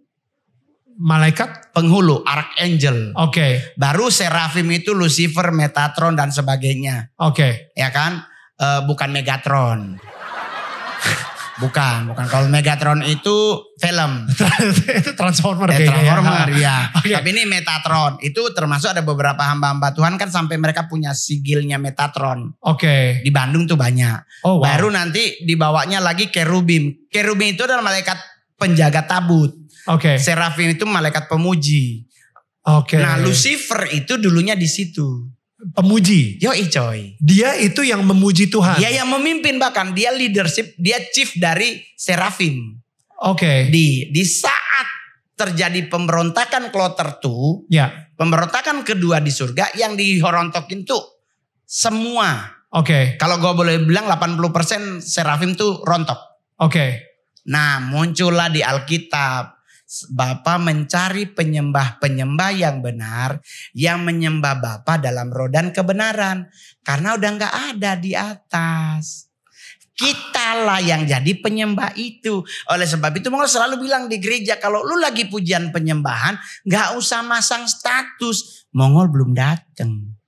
[0.94, 1.74] Malaikat.
[1.74, 3.10] Penghulu, archangel.
[3.18, 3.74] Oke.
[3.74, 7.10] Baru seraphim itu Lucifer, Metatron dan sebagainya.
[7.18, 7.74] Oke.
[7.74, 8.22] Ya kan?
[8.54, 9.98] Eh, bukan Megatron.
[11.58, 12.24] Bukan, bukan.
[12.26, 14.26] Kalau Megatron itu film.
[15.00, 16.14] itu transformer Eh, kayaknya.
[16.18, 16.76] Transformer ya.
[17.04, 17.18] ya.
[17.20, 18.18] Tapi ini Metatron.
[18.22, 22.54] Itu termasuk ada beberapa hamba-hamba Tuhan kan sampai mereka punya sigilnya Metatron.
[22.62, 23.20] Oke.
[23.22, 24.46] Di Bandung tuh banyak.
[24.46, 24.64] Oh wow.
[24.64, 26.90] Baru nanti dibawanya lagi kerubim.
[27.10, 28.16] Kerubim itu adalah malaikat
[28.54, 29.50] penjaga tabut.
[29.90, 30.16] Oke.
[30.16, 32.08] Serafim itu malaikat pemuji.
[32.64, 32.96] Oke.
[32.96, 35.28] Nah Lucifer itu dulunya di situ.
[35.72, 36.36] Pemuji.
[36.44, 37.16] Yoi coy.
[37.16, 38.76] Dia itu yang memuji Tuhan.
[38.76, 42.76] Dia yang memimpin bahkan dia leadership, dia chief dari serafim.
[43.24, 43.72] Oke.
[43.72, 44.86] Di di saat
[45.34, 48.10] terjadi pemberontakan kloter tuh, Ya.
[48.14, 51.00] pemberontakan kedua di surga yang dihorontokin tuh
[51.64, 52.52] semua.
[52.74, 53.14] Oke.
[53.16, 56.18] Kalau gue boleh bilang 80% serafim tuh rontok.
[56.58, 57.14] Oke.
[57.50, 59.53] Nah muncullah di Alkitab.
[60.10, 63.38] Bapa mencari penyembah-penyembah yang benar.
[63.76, 66.50] Yang menyembah Bapa dalam roh dan kebenaran.
[66.82, 69.30] Karena udah nggak ada di atas.
[69.94, 72.42] Kitalah yang jadi penyembah itu.
[72.66, 74.58] Oleh sebab itu Mongol selalu bilang di gereja.
[74.58, 76.34] Kalau lu lagi pujian penyembahan.
[76.66, 78.66] nggak usah masang status.
[78.74, 80.18] Mongol belum datang.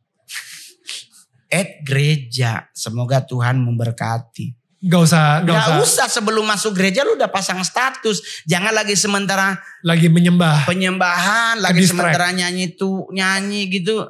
[1.50, 2.70] At gereja.
[2.70, 4.65] Semoga Tuhan memberkati.
[4.86, 5.78] Gak usah, gak, Gak usah.
[5.82, 8.22] usah sebelum masuk gereja lu udah pasang status.
[8.44, 10.62] Jangan lagi sementara Lagi menyembah.
[10.62, 12.14] penyembahan, lagi Ke-distract.
[12.14, 14.06] sementara nyanyi tuh nyanyi gitu.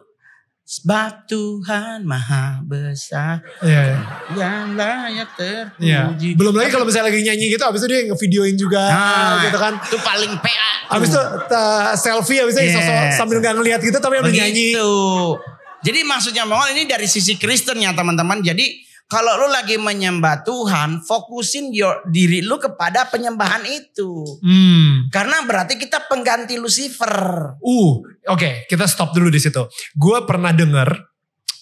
[0.62, 4.02] Sebab Tuhan maha besar Iya.
[4.34, 6.34] yang layak terpuji.
[6.34, 9.78] Belum lagi kalau misalnya lagi nyanyi gitu, abis itu dia ngevideoin juga Nah, gitu kan.
[9.78, 10.70] Itu paling PA.
[10.92, 12.74] Abis itu ta- selfie, abis itu Yes.
[12.76, 14.74] sosok sambil gak ngeliat gitu tapi udah nyanyi.
[15.80, 18.42] Jadi maksudnya Mongol ini dari sisi Kristen ya teman-teman.
[18.42, 24.26] Jadi kalau lu lagi menyembah Tuhan, fokusin your, diri lu kepada penyembahan itu.
[24.42, 25.06] Hmm.
[25.14, 27.14] Karena berarti kita pengganti Lucifer.
[27.62, 29.62] Uh, oke, kita stop dulu di situ.
[29.94, 30.90] Gue pernah dengar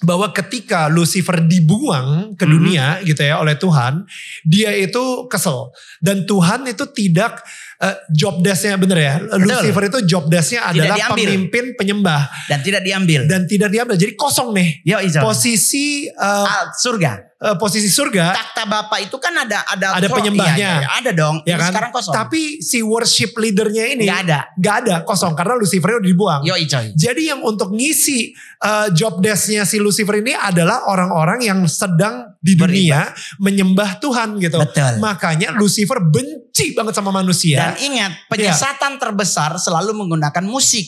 [0.05, 2.53] bahwa ketika Lucifer dibuang ke Mhm.
[2.53, 4.05] dunia gitu ya oleh Tuhan,
[4.45, 7.41] dia itu kesel dan Tuhan itu tidak
[7.77, 9.15] eh, job desk-nya bener ya.
[9.35, 11.17] Lucifer itu job desk-nya adalah diambil.
[11.27, 13.21] pemimpin penyembah Dan tidak diambil.
[13.25, 13.97] dan tidak diambil.
[13.97, 14.85] Jadi kosong nih.
[14.85, 14.97] Yo.
[15.21, 17.35] Posisi Ah, surga.
[17.37, 20.57] eh, posisi surga Takhta Bapak itu kan ada ada Ada penyembahnya.
[20.57, 21.37] Iya, iya, ada dong.
[21.45, 21.71] ya kan?
[21.71, 22.15] sekarang kosong.
[22.15, 24.41] Tapi si worship leadernya ini nggak ada.
[24.55, 26.41] nggak ada kosong karena Lucifer udah dibuang.
[26.41, 26.95] Yo Icoy.
[26.95, 32.55] Jadi yang untuk ngisi uh, job desk-nya si Lucifer ini adalah orang-orang yang sedang di
[32.55, 34.57] dunia menyembah Tuhan gitu.
[34.59, 35.03] Betul.
[35.03, 37.75] Makanya Lucifer benci banget sama manusia.
[37.75, 40.87] Dan ingat, penyesatan terbesar selalu menggunakan musik.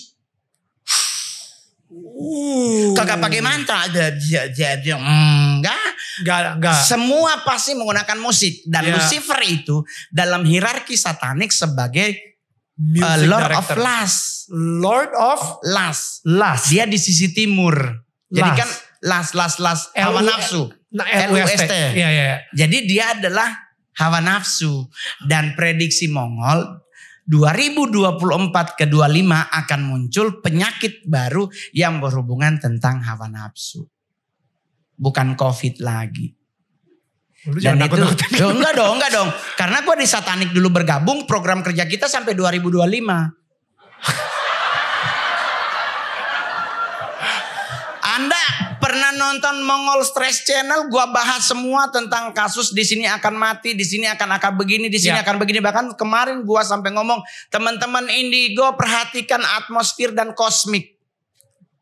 [1.97, 5.88] Uh, Kagak pakai mantra ada dia dia dia enggak.
[6.20, 6.80] Enggak, enggak.
[6.82, 8.97] Semua pasti menggunakan musik dan Ya.
[8.97, 12.36] Lucifer itu dalam hierarki satanik sebagai
[12.76, 13.76] Music uh, Lord of director.
[13.80, 14.20] Lust.
[14.53, 16.05] Lord of Lust.
[16.28, 16.64] Lust.
[16.68, 17.72] Dia di sisi timur.
[18.28, 18.61] Jadi Lust.
[18.61, 18.68] kan
[19.05, 20.72] last last last hawa nafsu.
[20.97, 21.68] LUST.
[21.68, 22.09] Iya, iya.
[22.09, 22.36] iya.
[22.57, 23.53] Jadi dia adalah
[23.97, 24.88] hawa nafsu
[25.24, 26.86] dan prediksi Mongol
[27.26, 33.82] 2024 ke 25 akan muncul penyakit baru yang berhubungan tentang hawa nafsu.
[34.97, 36.32] Bukan COVID lagi.
[37.51, 37.97] Lu Dan itu.
[37.99, 38.11] Loh,
[38.55, 39.30] enggak dong, enggak dong.
[39.59, 42.82] Karena gua di Satanik dulu bergabung, program kerja kita sampai 2025.
[48.16, 48.65] Anda
[48.97, 50.88] pernah nonton Mongol Stress Channel?
[50.88, 54.97] Gua bahas semua tentang kasus di sini akan mati, di sini akan akan begini, di
[54.97, 55.20] sini Ya.
[55.20, 55.61] akan begini.
[55.61, 57.20] Bahkan kemarin gua sampai ngomong,
[57.53, 60.97] teman-teman Indigo perhatikan atmosfer dan kosmik.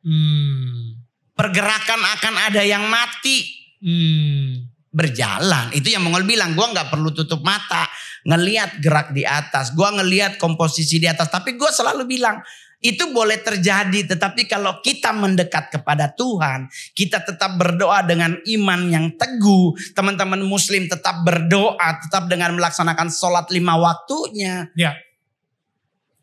[0.03, 0.99] Hmm.
[1.39, 3.47] Pergerakan akan ada yang mati
[3.79, 4.67] Hmm.
[4.91, 5.71] berjalan.
[5.71, 7.87] Itu yang Mongol bilang, gua nggak perlu tutup mata,
[8.27, 11.31] ngelihat gerak di atas, gua ngelihat komposisi di atas.
[11.31, 12.43] Tapi gua selalu bilang,
[12.85, 19.07] itu boleh terjadi, tetapi kalau kita mendekat kepada Tuhan, kita tetap berdoa dengan iman yang
[19.17, 19.73] teguh.
[19.97, 24.69] Teman-teman Muslim tetap berdoa, tetap dengan melaksanakan sholat lima waktunya.
[24.77, 24.93] Ya,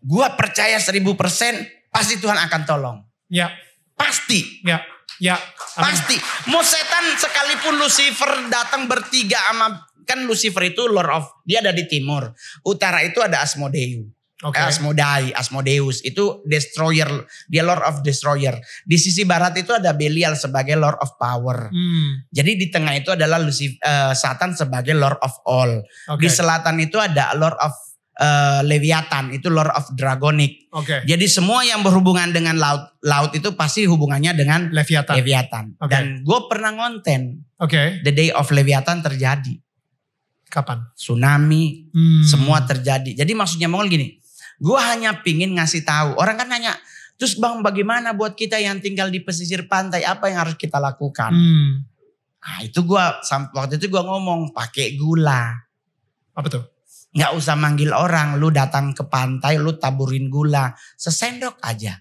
[0.02, 2.98] Gua percaya seribu persen, pasti Tuhan akan tolong.
[3.26, 3.50] ya,
[3.98, 4.62] Pasti.
[4.62, 4.82] ya,
[5.18, 5.38] ya.
[5.78, 5.82] Amin.
[5.82, 6.18] Pasti.
[6.50, 11.86] Mau setan sekalipun Lucifer datang bertiga sama kan Lucifer itu Lord of dia ada di
[11.86, 12.34] timur.
[12.66, 14.10] Utara itu ada Asmodeus.
[14.42, 14.58] Oke.
[14.58, 17.08] Asmodai, Asmodeus itu destroyer,
[17.46, 18.58] dia Lord of Destroyer.
[18.82, 21.70] Di sisi barat itu ada Belial sebagai Lord of Power.
[21.70, 25.86] Hmm, Jadi di tengah itu adalah Lucif- eh, Satan sebagai Lord of All.
[26.10, 26.22] Oke.
[26.22, 27.74] Di selatan itu ada Lord of
[28.12, 30.70] eh, Leviathan, itu Lord of Dragonic.
[30.74, 31.02] Oke.
[31.04, 35.16] Jadi semua yang berhubungan dengan laut, laut itu pasti hubungannya dengan Leviathan.
[35.18, 35.66] Leviathan.
[35.78, 35.90] Oke.
[35.90, 38.02] Dan gue pernah ngonten, Oke.
[38.02, 39.54] The Day of Leviathan terjadi.
[40.46, 40.84] Kapan?
[40.92, 42.22] Tsunami, Hmm.
[42.22, 43.16] semua terjadi.
[43.16, 44.20] Jadi maksudnya Mongol gini,
[44.62, 46.14] gue hanya pingin ngasih tahu.
[46.22, 46.78] Orang kan nanya,
[47.18, 51.34] terus bang bagaimana buat kita yang tinggal di pesisir pantai, apa yang harus kita lakukan?
[51.34, 51.90] Hmm.
[52.42, 53.04] Nah itu gue,
[53.58, 55.58] waktu itu gue ngomong pakai gula.
[56.38, 56.64] Apa tuh?
[57.12, 60.72] Nggak usah manggil orang, lu datang ke pantai, lu taburin gula.
[60.96, 61.98] Sesendok aja.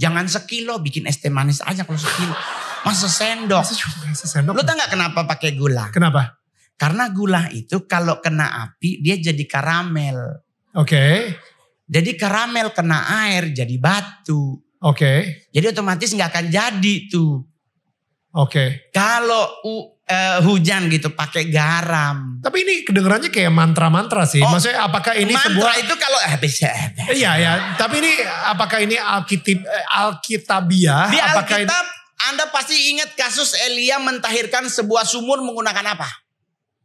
[0.00, 2.32] Jangan sekilo, bikin es teh manis aja kalau sekilo.
[2.80, 3.60] Masa sendok.
[3.60, 4.54] Masa cuma kasih sendok?
[4.56, 5.92] Lu tau gak kenapa pakai gula?
[5.92, 6.40] Kenapa?
[6.80, 10.40] Karena gula itu kalau kena api dia jadi karamel.
[10.72, 11.36] Oke.
[11.90, 14.62] Jadi karamel kena air jadi batu.
[14.78, 15.42] Oke.
[15.50, 17.42] Jadi otomatis nggak akan jadi tuh.
[18.30, 18.94] Oke.
[18.94, 22.38] Kalau u- eh, hujan gitu pakai garam.
[22.38, 24.38] Tapi ini kedengerannya kayak mantra-mantra sih.
[24.38, 26.70] Oh, Maksudnya apakah ini Mantra sebuah itu kalau eh, bisa.
[27.10, 28.12] Iya ya, tapi ini
[28.46, 31.10] apakah ini Alkitab eh, Alkitabiah?
[31.10, 31.86] Di apakah ini- Alkitab
[32.20, 36.08] Anda pasti ingat kasus Elia mentahirkan sebuah sumur menggunakan apa?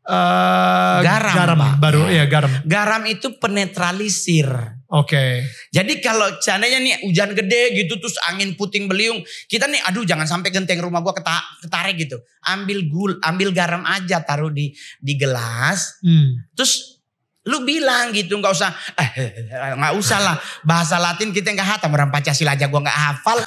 [0.05, 2.49] Eh, Garam, garam baru ya garam.
[2.61, 4.74] Garam itu penetralisir.
[4.95, 5.43] Oke.
[5.75, 9.19] Jadi kalau seandainya nih hujan gede gitu terus angin puting beliung,
[9.51, 12.15] kita nih aduh jangan sampai genteng rumah gua keta ketarik gitu.
[12.47, 14.71] Ambil gul, ambil garam aja taruh di
[15.03, 16.47] di gelas, Hmm.
[16.55, 17.03] terus
[17.45, 19.09] lu bilang gitu nggak usah eh,
[19.77, 20.35] nggak usah lah
[20.65, 23.37] bahasa Latin kita nggak hafal orang Pancasila aja gua nggak hafal.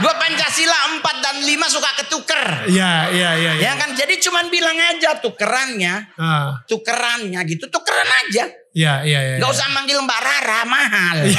[0.00, 2.44] Gua Pancasila 4 dan 5 suka ketuker.
[2.72, 3.52] Iya iya iya.
[3.60, 8.48] Ya kan jadi cuman bilang aja tukerannya, Ah, tukerannya gitu, tukeran aja.
[8.72, 9.36] Iya iya iya.
[9.36, 11.28] Gak usah manggil Mbak Rara mahal.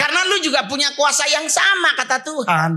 [0.00, 2.72] Karena lu juga punya kuasa yang sama kata Tuhan.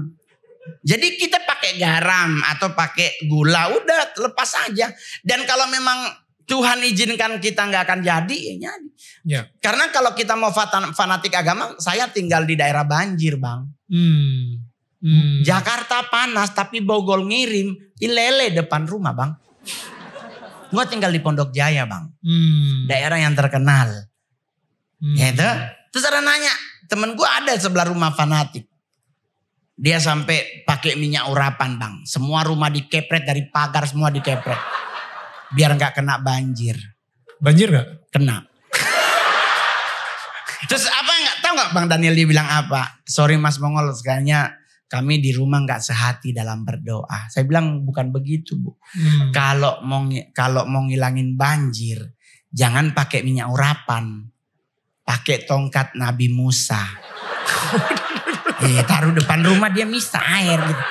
[0.83, 4.91] Jadi kita pakai garam atau pakai gula udah lepas aja.
[5.23, 6.11] Dan kalau memang
[6.47, 8.87] Tuhan izinkan kita nggak akan jadi, ya jadi.
[9.27, 9.41] Iya.
[9.59, 10.55] Karena kalau kita mau
[10.95, 13.67] fanatik agama, saya tinggal di daerah banjir bang.
[13.91, 14.63] Hmm.
[15.03, 15.43] Hmm.
[15.43, 19.35] Jakarta panas tapi Bogor ngirim, ilele depan rumah bang.
[20.71, 22.87] Gua tinggal di Pondok Jaya bang, Hmm.
[22.87, 24.07] daerah yang terkenal.
[25.03, 25.15] Hmm.
[25.19, 25.49] Ya itu.
[25.91, 26.51] Terus ada nanya,
[26.87, 28.63] temen gue ada sebelah rumah fanatik.
[29.77, 31.93] Dia sampai pakai minyak urapan bang.
[32.07, 34.86] Semua rumah dikepret dari pagar semua dikepret.
[35.53, 36.75] Biar nggak kena banjir.
[37.39, 37.87] Banjir nggak?
[38.11, 38.43] Kena.
[40.67, 42.99] Terus apa nggak tahu nggak bang Daniel dia bilang apa?
[43.07, 44.51] Sorry Mas Mongol, sekalinya
[44.91, 47.31] kami di rumah nggak sehati dalam berdoa.
[47.31, 48.75] Saya bilang bukan begitu bu.
[48.75, 49.31] Hmm.
[49.31, 50.03] Kalau mau
[50.35, 52.03] kalau mau ngilangin banjir,
[52.51, 54.27] jangan pakai minyak urapan.
[55.07, 56.83] Pakai tongkat Nabi Musa.
[58.59, 60.83] eh, taruh depan rumah dia misa air gitu.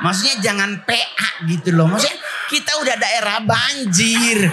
[0.00, 1.84] Maksudnya jangan PA gitu loh.
[1.84, 2.16] Maksudnya
[2.48, 4.48] kita udah daerah banjir.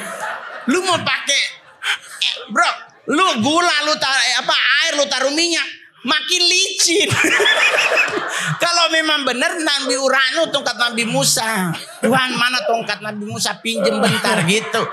[0.69, 2.71] Lu mau pakai eh, bro,
[3.15, 5.65] lu gula lu taruh eh, apa air lu taruh minyak
[6.05, 7.09] makin licin.
[8.63, 11.73] Kalau memang benar Nabi Uranu tongkat Nabi Musa.
[11.99, 14.85] Tuhan mana tongkat Nabi Musa pinjem bentar gitu.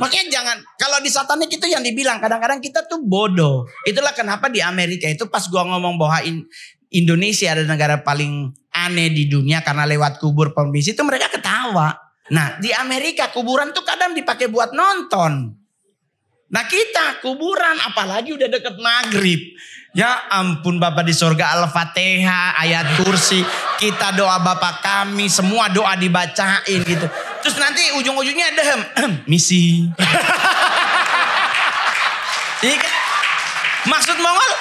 [0.00, 3.68] Makanya jangan kalau di satanik itu yang dibilang kadang-kadang kita tuh bodoh.
[3.86, 6.48] Itulah kenapa di Amerika itu pas gua ngomong bahwa in-
[6.90, 12.03] Indonesia ada negara paling aneh di dunia karena lewat kubur pembisi itu mereka ketawa.
[12.32, 15.52] Nah di Amerika kuburan tuh kadang dipakai buat nonton.
[16.54, 19.42] Nah kita kuburan apalagi udah deket maghrib.
[19.94, 23.46] Ya ampun Bapak di sorga Al-Fatihah, ayat kursi.
[23.78, 27.06] Kita doa Bapak kami, semua doa dibacain gitu.
[27.46, 28.62] Terus nanti ujung-ujungnya ada
[28.98, 29.86] hem, misi.
[32.64, 32.94] Iya kan?
[33.92, 34.52] Maksud Mongol,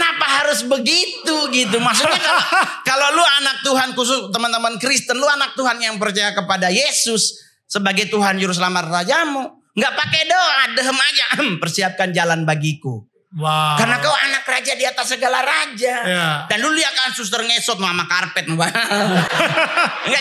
[0.00, 1.76] kenapa harus begitu gitu?
[1.76, 2.44] Maksudnya kalau,
[2.88, 7.36] kalau lu anak Tuhan khusus teman-teman Kristen, lu anak Tuhan yang percaya kepada Yesus
[7.68, 9.60] sebagai Tuhan Juru Selamat Rajamu.
[9.76, 11.24] Nggak pakai doa, dehem aja.
[11.36, 13.09] "Ahem, Persiapkan jalan bagiku.
[13.30, 13.78] Wow.
[13.78, 15.94] Karena kau anak raja di atas segala raja.
[16.02, 16.28] Ya.
[16.50, 18.50] Dan lu lihat kan suster ngesot sama karpet.
[18.50, 18.74] Enggak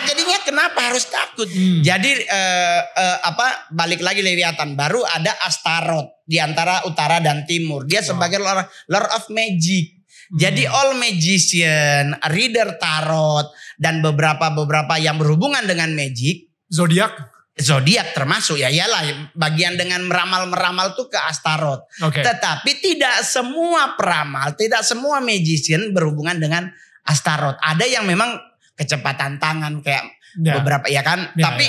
[0.13, 1.49] jadinya kenapa harus takut?
[1.49, 1.81] Hmm.
[1.81, 7.89] Jadi eh, eh, apa balik lagi Leviathan baru ada Astaroth di antara utara dan timur.
[7.89, 9.97] Dia sebagai Lord, Lord of Magic.
[10.29, 13.49] Jadi all magician, reader tarot
[13.81, 17.38] dan beberapa beberapa yang berhubungan dengan magic Zodiak.
[17.59, 21.85] Zodiak termasuk ya iyalah bagian dengan meramal-meramal tuh ke Astaroth.
[22.01, 22.23] Oke.
[22.23, 26.71] Tetapi tidak semua peramal, tidak semua magician berhubungan dengan
[27.03, 27.59] Astaroth.
[27.59, 28.39] Ada yang memang
[28.73, 30.61] kecepatan tangan kayak Ya.
[30.61, 31.33] beberapa ya kan.
[31.33, 31.65] Ya, Tapi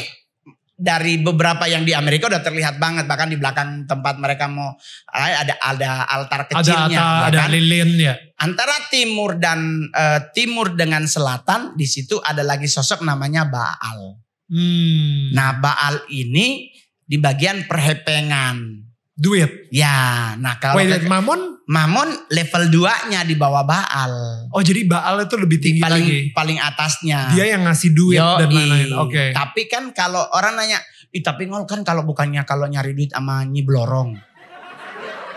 [0.76, 4.72] dari beberapa yang di Amerika udah terlihat banget bahkan di belakang tempat mereka mau
[5.12, 7.51] eh, ada ada altar Ada kecilnya ya ada kan?
[7.53, 8.14] lilin ya.
[8.41, 14.16] antara timur dan eh, timur dengan selatan di situ ada lagi sosok namanya Baal.
[14.51, 15.30] Hmm.
[15.30, 16.68] Nah, Baal ini
[17.01, 18.82] di bagian perhepengan.
[19.12, 19.68] duit.
[19.68, 21.61] Ya, nah kalau Wait, ke- wait, Mamon?
[21.66, 24.48] Mamon level 2-nya di bawah Baal.
[24.48, 26.20] Oh jadi Baal itu lebih tinggi paling lagi.
[26.32, 27.28] paling atasnya.
[27.30, 28.57] Dia yang ngasih duit dan Yoi.
[28.57, 28.88] lain-lain.
[28.96, 29.24] Oke.
[29.30, 30.80] Tapi kan kalau orang nanya,
[31.11, 34.16] Ih, tapi ngol kan kalau bukannya kalau nyari duit sama Nyi Blorong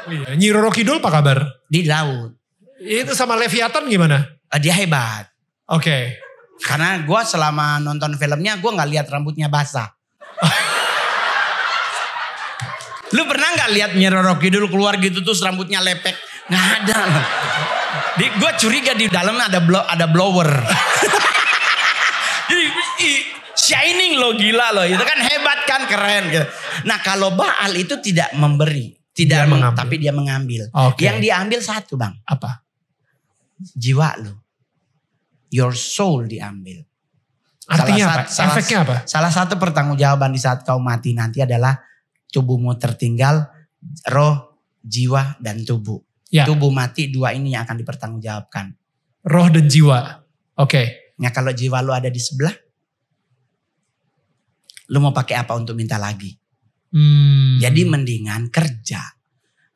[0.05, 0.31] Iya.
[0.33, 1.37] Nyi Roro Kidul apa kabar?
[1.65, 2.39] di laut.
[2.77, 4.23] Itu sama Leviathan gimana?
[4.47, 5.27] Eh, Dia hebat.
[5.65, 6.23] Oke.
[6.59, 9.89] Karena gua selama nonton filmnya gua nggak lihat rambutnya basah.
[13.13, 16.17] Lu pernah nggak lihat Nyi Roro Kidul keluar gitu terus rambutnya lepek?
[16.49, 16.97] Nggak ada.
[18.13, 20.49] Di, gue curiga di dalam ada blow, ada blower.
[22.49, 23.13] Jadi
[23.53, 24.83] shining lo gila lo.
[24.83, 26.23] Itu kan hebat kan keren.
[26.29, 26.45] gitu.
[26.85, 29.77] Nah kalau Baal itu tidak memberi, tidak Dia meng- mengambil.
[29.77, 30.61] tapi dia mengambil.
[30.73, 31.05] Oke.
[31.05, 32.65] Yang diambil satu bang, Apa?
[33.63, 34.42] jiwa lo,
[35.53, 36.81] your soul diambil.
[37.63, 38.23] Artinya Salah apa?
[38.25, 38.95] sat- salah- Efeknya apa?
[39.05, 41.77] Salah satu pertanggungjawaban di saat kau mati nanti adalah
[42.27, 43.47] tubuhmu tertinggal,
[44.09, 44.35] roh,
[44.81, 46.01] jiwa, dan tubuh.
[46.27, 46.43] Ya.
[46.43, 48.73] Tubuh mati dua ini yang akan dipertanggungjawabkan.
[49.23, 50.25] Roh dan jiwa.
[50.57, 51.13] Oke.
[51.21, 52.51] Nah kalau jiwa lu ada di sebelah,
[54.89, 56.33] lu mau pakai apa untuk minta lagi?
[56.91, 57.57] Hmm.
[57.57, 59.01] Jadi mendingan kerja.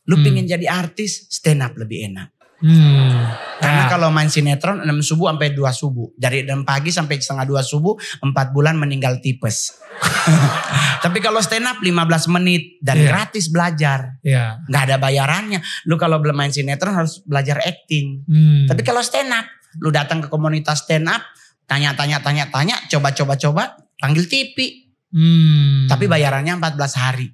[0.08, 0.24] Lu Hmm.
[0.24, 2.30] pingin jadi artis, stand up lebih enak.
[2.58, 3.14] Hmm.
[3.58, 6.14] Karena Nah, kalau main sinetron 6 subuh sampai 2 subuh.
[6.14, 9.78] Dari 6 pagi sampai setengah 2 subuh, 4 bulan meninggal tipes.
[11.06, 13.08] Tapi kalau stand up 15 menit dan Iya.
[13.10, 14.22] gratis belajar.
[14.22, 14.62] ya.
[14.66, 15.60] nggak ada bayarannya.
[15.90, 18.26] Lu kalau belum main sinetron harus belajar acting.
[18.30, 18.66] Hmm.
[18.70, 19.46] Tapi kalau stand up,
[19.82, 21.22] lu datang ke komunitas stand up,
[21.66, 24.86] tanya-tanya, tanya-tanya, coba-coba-coba, panggil TV.
[25.14, 25.90] Hmm.
[25.90, 27.28] Tapi bayarannya 14 hari.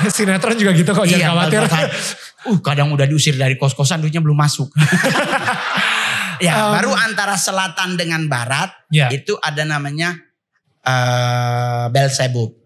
[0.16, 1.62] sinetron juga gitu kok jangan khawatir.
[2.46, 2.56] 14 hari.
[2.56, 4.72] Uh, kadang udah diusir dari kos-kosan, duitnya belum masuk.
[6.44, 9.12] ya, Um, baru antara selatan dengan barat, ya.
[9.12, 10.16] itu ada namanya
[10.80, 12.56] eh Belzebub,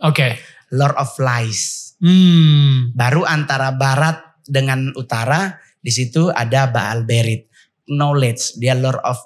[0.00, 0.40] Oke.
[0.72, 1.92] Lord of Lies.
[2.00, 2.96] Hmm.
[2.96, 7.52] Baru antara barat dengan utara di situ ada Baal Berit.
[7.90, 9.18] Knowledge, dia Lord of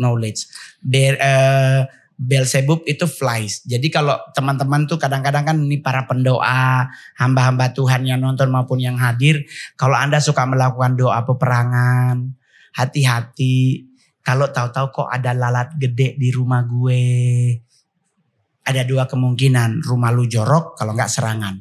[0.00, 0.48] Knowledge.
[0.80, 1.80] Ber, eh,
[2.14, 3.66] Beelzebub itu flies.
[3.66, 6.86] Jadi kalau teman-teman tuh kadang-kadang kan ini para pendoa,
[7.18, 9.42] hamba-hamba Tuhan yang nonton maupun yang hadir,
[9.74, 12.38] kalau Anda suka melakukan doa peperangan,
[12.78, 13.90] hati-hati.
[14.22, 17.02] Kalau tahu-tahu kok ada lalat gede di rumah gue.
[18.64, 21.60] Ada dua kemungkinan, rumah lu jorok kalau nggak serangan.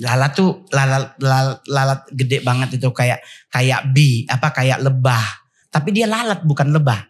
[0.00, 5.24] Lalat tuh lalat, lalat, lalat gede banget itu kayak kayak bee, apa kayak lebah.
[5.68, 7.09] Tapi dia lalat bukan lebah.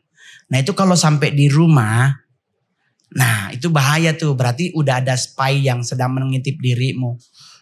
[0.51, 2.11] Nah itu kalau sampai di rumah,
[3.15, 4.35] nah itu bahaya tuh.
[4.35, 7.15] Berarti udah ada spy yang sedang mengintip dirimu.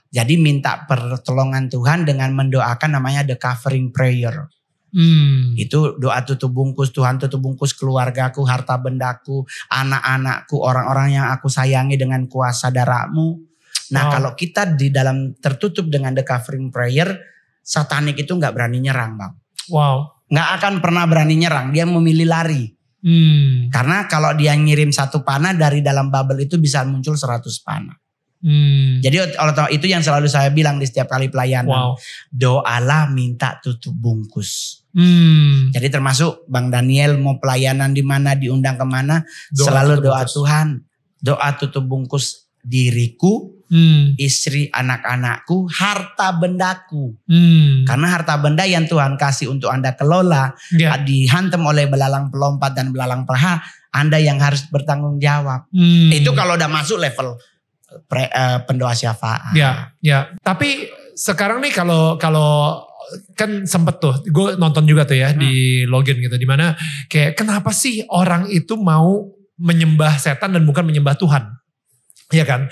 [0.08, 4.48] Jadi minta pertolongan Tuhan dengan mendoakan namanya the covering prayer.
[4.88, 5.52] Hmm.
[5.52, 12.00] Itu doa tutup bungkus, Tuhan tutup bungkus keluargaku, harta bendaku, anak-anakku, orang-orang yang aku sayangi
[12.00, 13.36] dengan kuasa darahmu.
[13.92, 14.12] Nah Wow.
[14.16, 17.20] kalau kita di dalam tertutup dengan the covering prayer,
[17.60, 19.32] satanik itu nggak berani nyerang bang.
[19.68, 20.24] Wow.
[20.32, 22.77] Nggak akan pernah berani nyerang, dia memilih lari.
[22.98, 23.70] Hmm.
[23.70, 27.94] Karena kalau dia ngirim satu panah dari dalam bubble itu bisa muncul 100 panah.
[28.38, 29.02] Hmm.
[29.02, 31.94] Jadi oleh itu yang selalu saya bilang di setiap kali pelayanan.
[31.94, 31.98] Wow.
[32.30, 34.82] Doalah minta tutup bungkus.
[34.94, 35.74] Hmm.
[35.74, 40.34] Jadi termasuk Bang Daniel mau pelayanan di mana diundang ke mana Doa selalu doa bungkus.
[40.38, 40.68] Tuhan,
[41.18, 42.26] doa tutup bungkus
[42.62, 44.16] diriku, Hmm.
[44.16, 47.12] istri, anak-anakku, harta bendaku.
[47.28, 47.84] Hmm.
[47.84, 50.96] Karena harta benda yang Tuhan kasih untuk Anda kelola Ya.
[50.96, 53.60] dihantam oleh belalang pelompat dan belalang perha,
[53.92, 55.68] Anda yang harus bertanggung jawab.
[55.68, 56.08] Hmm.
[56.12, 57.36] Itu kalau udah masuk level
[58.08, 59.52] pre- eh, pendoa syafaat.
[59.52, 60.32] Ya, ya.
[60.40, 62.84] Tapi sekarang nih kalau kalau
[63.32, 66.76] kan sempet tuh, gue nonton juga tuh ya di login gitu, di mana
[67.08, 69.24] kayak kenapa sih orang itu mau
[69.56, 71.56] menyembah setan dan bukan menyembah Tuhan?
[72.28, 72.68] Iya kan?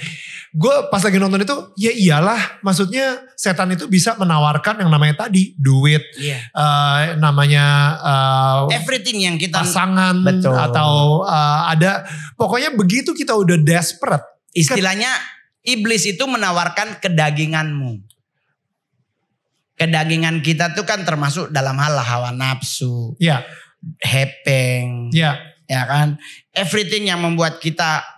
[0.57, 5.53] Gue pas lagi nonton itu, ya iyalah, maksudnya setan itu bisa menawarkan yang namanya tadi
[5.61, 6.49] duit, Iya.
[6.49, 7.65] eh, namanya
[8.01, 10.57] eh, Everything yang kita pasangan Betul.
[10.57, 12.09] atau eh, ada,
[12.41, 14.25] pokoknya begitu kita udah desperate,
[14.57, 15.13] istilahnya
[15.61, 18.01] iblis itu menawarkan kedaginganmu.
[19.77, 23.45] Kedagingan kita tuh kan termasuk dalam hal hawa nafsu, ya,
[24.01, 25.37] hepeng, ya,
[25.69, 26.17] ya kan?
[26.57, 28.16] Everything yang membuat kita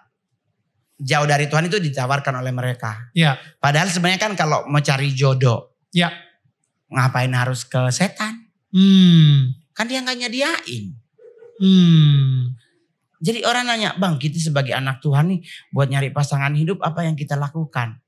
[0.98, 3.10] jauh dari Tuhan itu ditawarkan oleh mereka.
[3.14, 6.10] ya, Padahal sebenarnya kan kalau mau cari jodoh, ya.
[6.90, 8.50] ngapain harus ke setan?
[8.74, 9.54] Hmm.
[9.72, 10.84] Kan dia nggak nyediain.
[11.62, 12.58] Hmm.
[13.18, 15.40] Jadi orang nanya, bang kita sebagai anak Tuhan nih
[15.74, 17.98] buat nyari pasangan hidup apa yang kita lakukan?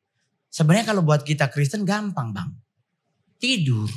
[0.51, 2.51] Sebenarnya kalau buat kita Kristen gampang bang.
[3.39, 3.91] Tidur.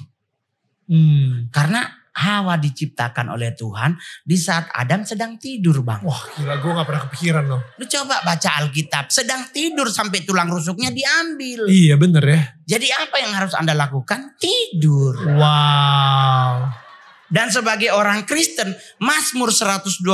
[0.90, 1.50] Hmm.
[1.50, 6.06] Karena Hawa diciptakan oleh Tuhan di saat Adam sedang tidur bang.
[6.06, 7.62] Wah gila gue gak pernah kepikiran loh.
[7.82, 11.66] Lu coba baca Alkitab, sedang tidur sampai tulang rusuknya diambil.
[11.66, 12.42] Iya bener ya.
[12.78, 14.38] Jadi apa yang harus Anda lakukan?
[14.38, 15.18] Tidur.
[15.36, 16.84] Wow.
[17.34, 20.06] Dan sebagai orang Kristen, Mazmur 127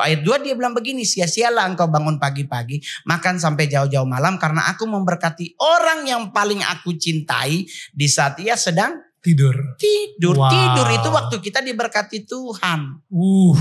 [0.00, 4.88] ayat 2 dia bilang begini, sia-sialah engkau bangun pagi-pagi, makan sampai jauh-jauh malam karena aku
[4.88, 9.74] memberkati orang yang paling aku cintai di saat ia sedang Tidur.
[9.74, 10.38] tidur.
[10.38, 10.54] Wow.
[10.54, 13.02] Tidur itu waktu kita diberkati Tuhan.
[13.10, 13.58] Uh.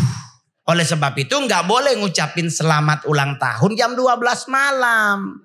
[0.66, 5.41] Oleh sebab itu nggak boleh ngucapin selamat ulang tahun jam 12 malam.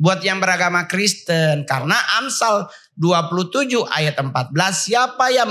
[0.00, 1.68] Buat yang beragama Kristen.
[1.68, 4.52] Karena Amsal 27 ayat 14.
[4.72, 5.48] Siapa yang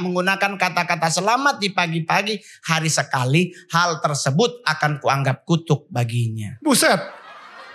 [0.00, 3.52] menggunakan kata-kata selamat di pagi-pagi hari sekali.
[3.72, 6.56] Hal tersebut akan kuanggap kutuk baginya.
[6.60, 7.00] Buset.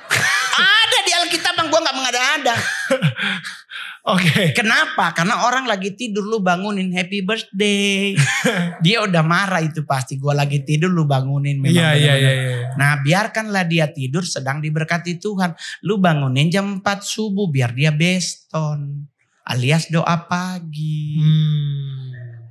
[0.58, 2.56] Ada di Alkitab bang gue nggak mengada-ada.
[4.08, 4.56] Oke.
[4.56, 5.12] Kenapa?
[5.12, 8.16] Karena orang lagi tidur lu bangunin happy birthday.
[8.86, 10.16] dia udah marah itu pasti.
[10.16, 11.60] Gua lagi tidur lu bangunin.
[11.60, 12.32] memang Iya iya iya.
[12.32, 12.58] iya.
[12.80, 15.52] Nah biarkanlah dia tidur sedang diberkati Tuhan.
[15.84, 19.12] Lu bangunin jam 4 subuh biar dia beston.
[19.44, 21.20] Alias doa pagi.
[21.20, 22.08] Hmm.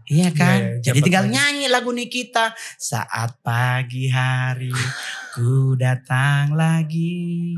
[0.06, 0.60] Iya kan?
[0.60, 1.34] Iya, iya, Jadi jam tinggal pagi.
[1.40, 2.52] nyanyi lagu Nikita.
[2.76, 4.76] Saat pagi hari
[5.32, 7.56] ku datang lagi.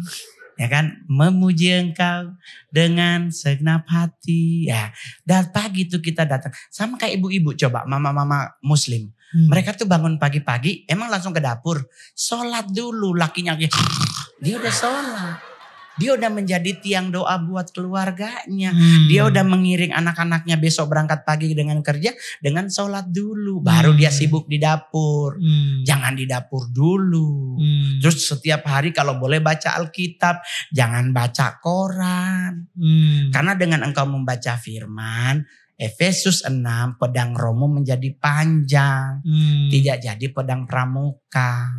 [0.58, 1.06] Ya kan?
[1.06, 2.34] Memuji engkau
[2.74, 4.66] dengan segenap hati.
[4.66, 4.90] Ya.
[5.22, 6.50] Dan pagi itu kita datang.
[6.68, 7.86] Sama kayak ibu-ibu coba.
[7.86, 9.14] Mama-mama muslim.
[9.30, 9.48] Hmm.
[9.54, 10.82] Mereka tuh bangun pagi-pagi.
[10.90, 11.86] Emang langsung ke dapur.
[12.18, 13.14] Sholat dulu.
[13.14, 13.54] Lakinya.
[13.54, 15.57] Dia udah sholat.
[15.98, 18.70] Dia udah menjadi tiang doa buat keluarganya.
[18.70, 19.06] Hmm.
[19.10, 23.60] Dia udah mengiring anak-anaknya besok berangkat pagi dengan kerja dengan sholat dulu.
[23.60, 24.00] Baru Hmm.
[24.00, 25.36] dia sibuk di dapur.
[25.36, 25.82] Hmm.
[25.82, 27.58] Jangan di dapur dulu.
[27.58, 27.98] Hmm.
[27.98, 30.40] Terus setiap hari kalau boleh baca Alkitab.
[30.70, 32.70] Jangan baca koran.
[32.78, 33.34] Hmm.
[33.34, 35.42] Karena dengan engkau membaca firman.
[35.78, 39.22] Efesus 6 pedang romo menjadi panjang.
[39.22, 39.70] Hmm.
[39.70, 41.78] Tidak jadi pedang pramuka.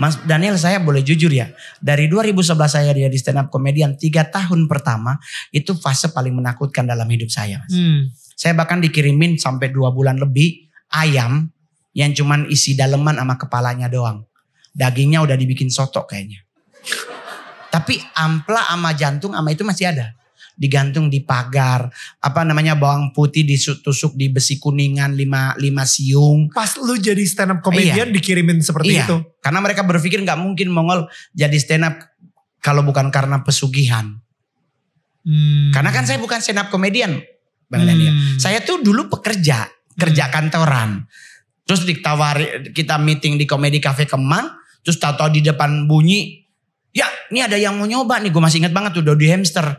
[0.00, 1.52] Mas Daniel saya boleh jujur ya.
[1.76, 4.00] Dari 2011 saya jadi stand up comedian.
[4.00, 5.20] Tiga tahun pertama
[5.52, 7.60] itu fase paling menakutkan dalam hidup saya.
[7.60, 7.76] Mas.
[7.76, 8.08] Hmm.
[8.32, 11.52] Saya bahkan dikirimin sampai dua bulan lebih ayam
[11.92, 14.24] yang cuman isi daleman sama kepalanya doang.
[14.72, 16.40] Dagingnya udah dibikin soto kayaknya.
[17.68, 20.16] Tapi ampla sama jantung sama itu masih ada.
[20.60, 21.88] Digantung di pagar.
[22.20, 26.52] Apa namanya bawang putih ditusuk di besi kuningan lima, lima siung.
[26.52, 29.08] Pas lu jadi stand up comedian dikirimin seperti Iya.
[29.08, 29.16] itu.
[29.40, 31.96] Karena mereka berpikir nggak mungkin Mongol jadi stand up
[32.60, 34.20] kalau bukan karena pesugihan.
[35.24, 35.72] Hmm.
[35.72, 37.24] Karena kan saya bukan stand up comedian.
[37.72, 37.88] Bang Hmm.
[37.88, 38.14] Daniel.
[38.36, 39.64] Saya tuh dulu pekerja,
[39.96, 41.08] kerja kantoran.
[41.64, 44.50] Terus ditawari kita meeting di Komedi Cafe Kemang,
[44.82, 46.42] terus tahu-tahu di depan bunyi,
[46.90, 49.78] ya ini ada yang mau nyoba nih, gue masih ingat banget tuh Dodi Hamster.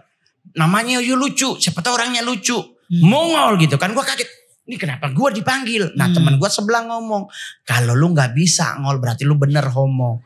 [0.51, 2.57] Namanya Yu lucu, siapa tahu orangnya lucu.
[2.57, 3.01] Hmm.
[3.01, 4.29] Mongol gitu kan, gue kaget.
[4.61, 5.95] Ini kenapa gue dipanggil?
[5.95, 6.15] Nah Hmm.
[6.15, 7.27] teman gue sebelah ngomong,
[7.63, 10.21] kalau lu nggak bisa ngol berarti lu bener homo.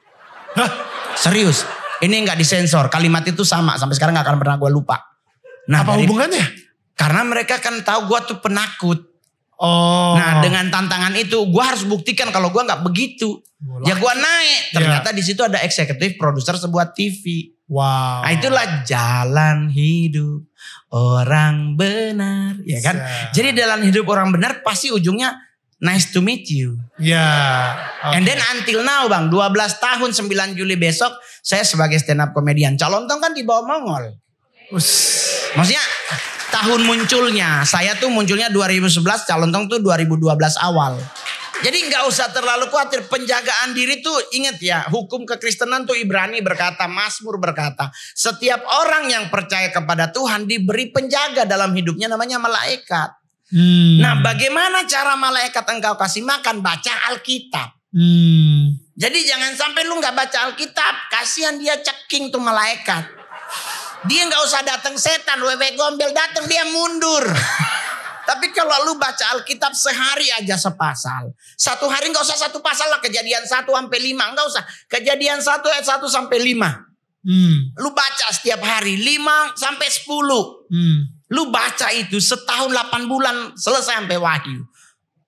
[0.53, 0.69] Hah?
[1.13, 1.63] Serius,
[1.99, 2.87] ini nggak disensor.
[2.87, 4.97] Kalimat itu sama sampai sekarang nggak akan pernah gue lupa.
[5.65, 6.45] Nah, Apa dari- hubungannya?
[6.95, 8.99] karena mereka kan tahu gue tuh penakut.
[9.55, 10.15] Oh.
[10.15, 13.39] Nah dengan tantangan itu gue harus buktikan kalau gue nggak begitu.
[13.55, 13.87] Bola.
[13.87, 14.61] Ya gue naik.
[14.61, 14.73] Iya.
[14.73, 17.54] Ternyata di situ ada eksekutif produser sebuah TV.
[17.65, 18.21] Wow.
[18.21, 20.45] Nah itulah jalan hidup
[20.93, 23.01] orang benar, ya kan?
[23.01, 23.33] Bisa.
[23.33, 25.33] Jadi dalam hidup orang benar pasti ujungnya
[25.81, 26.77] nice to meet you.
[27.01, 27.25] Ya.
[28.05, 32.77] And then until now bang, 12 tahun 9 Juli besok saya sebagai stand up comedian.
[32.77, 34.13] Calon tong kan di bawah Mongol.
[34.73, 34.89] Us.
[35.57, 35.83] Maksudnya
[36.53, 40.21] tahun munculnya, saya tuh munculnya 2011, calon tong tuh 2012
[40.61, 40.97] awal.
[41.63, 46.83] Jadi nggak usah terlalu khawatir penjagaan diri tuh ingat ya hukum kekristenan tuh Ibrani berkata
[46.89, 53.15] Mazmur berkata setiap orang yang percaya kepada Tuhan diberi penjaga dalam hidupnya namanya malaikat.
[53.53, 54.03] Hmm.
[54.03, 57.71] Nah bagaimana cara malaikat engkau kasih makan baca Alkitab.
[57.95, 58.75] Hmm.
[58.95, 63.07] Jadi jangan sampai lu nggak baca Alkitab kasihan dia ceking tuh malaikat.
[64.05, 67.25] Dia nggak usah datang setan, wewe gombel datang dia mundur.
[68.25, 71.31] Tapi kalau lu baca Alkitab sehari aja sepasal.
[71.55, 74.63] Satu hari nggak usah satu pasal lah kejadian satu sampai lima nggak usah.
[74.89, 76.89] Kejadian satu ayat satu sampai lima.
[77.25, 77.73] Hmm.
[77.81, 80.65] Lu baca setiap hari lima sampai sepuluh.
[80.69, 81.15] Hmm.
[81.33, 84.61] Lu baca itu setahun 8 bulan selesai sampai wahyu.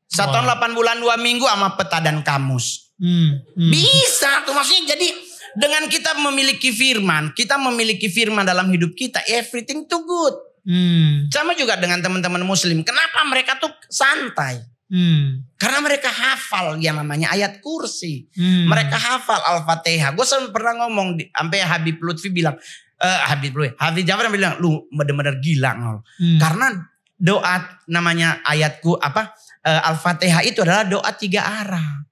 [0.05, 2.93] Setahun 8 bulan dua minggu sama peta dan kamus.
[3.01, 3.41] Hmm.
[3.57, 3.71] Hmm.
[3.73, 5.09] Bisa tuh maksudnya jadi
[5.57, 10.37] dengan kita memiliki firman, kita memiliki firman dalam hidup kita, everything too good.
[10.67, 11.31] Hmm.
[11.31, 12.83] Sama juga dengan teman-teman muslim.
[12.83, 14.59] Kenapa mereka tuh santai?
[14.91, 15.47] Hmm.
[15.55, 18.27] Karena mereka hafal yang namanya ayat kursi.
[18.35, 18.67] Hmm.
[18.67, 20.11] Mereka hafal Al-Fatihah.
[20.11, 22.59] Gue pernah ngomong, di- sampai Habib Lutfi bilang,
[22.99, 25.97] eh Habib Lutfi, Habib Jafar bilang, lu bener-bener gila ngol.
[26.19, 26.39] Hmm.
[26.39, 26.67] Karena
[27.15, 27.55] doa
[27.89, 32.03] namanya ayatku apa eh, Al-Fatihah itu adalah doa tiga arah.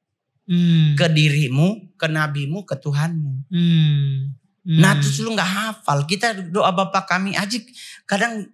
[0.45, 0.93] Hmm.
[0.95, 3.49] Ke dirimu, ke nabimu, ke Tuhanmu.
[3.51, 4.35] Hmm.
[4.65, 4.81] Hmm.
[4.81, 6.09] Nah terus lu gak hafal.
[6.09, 7.61] Kita doa Bapak kami aja
[8.05, 8.49] kadang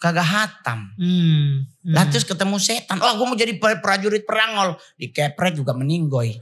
[0.00, 0.92] kagak hatam.
[0.96, 1.68] Hmm.
[1.84, 1.92] Hmm.
[1.92, 2.96] Lah terus ketemu setan.
[3.04, 4.80] Oh gue mau jadi pra- prajurit perangol.
[4.96, 6.40] Dikepret juga meninggoy.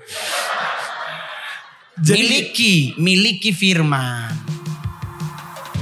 [1.98, 4.30] Jadi- miliki, miliki firman.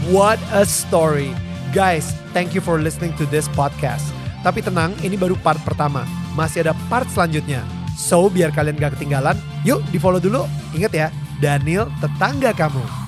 [0.09, 1.35] What a story.
[1.77, 4.09] Guys, thank you for listening to this podcast.
[4.41, 6.09] Tapi tenang, ini baru part pertama.
[6.33, 7.61] Masih ada part selanjutnya.
[7.99, 9.37] So, biar kalian gak ketinggalan,
[9.67, 10.49] yuk di follow dulu.
[10.73, 11.09] Ingat ya,
[11.43, 13.06] Daniel tetangga kamu.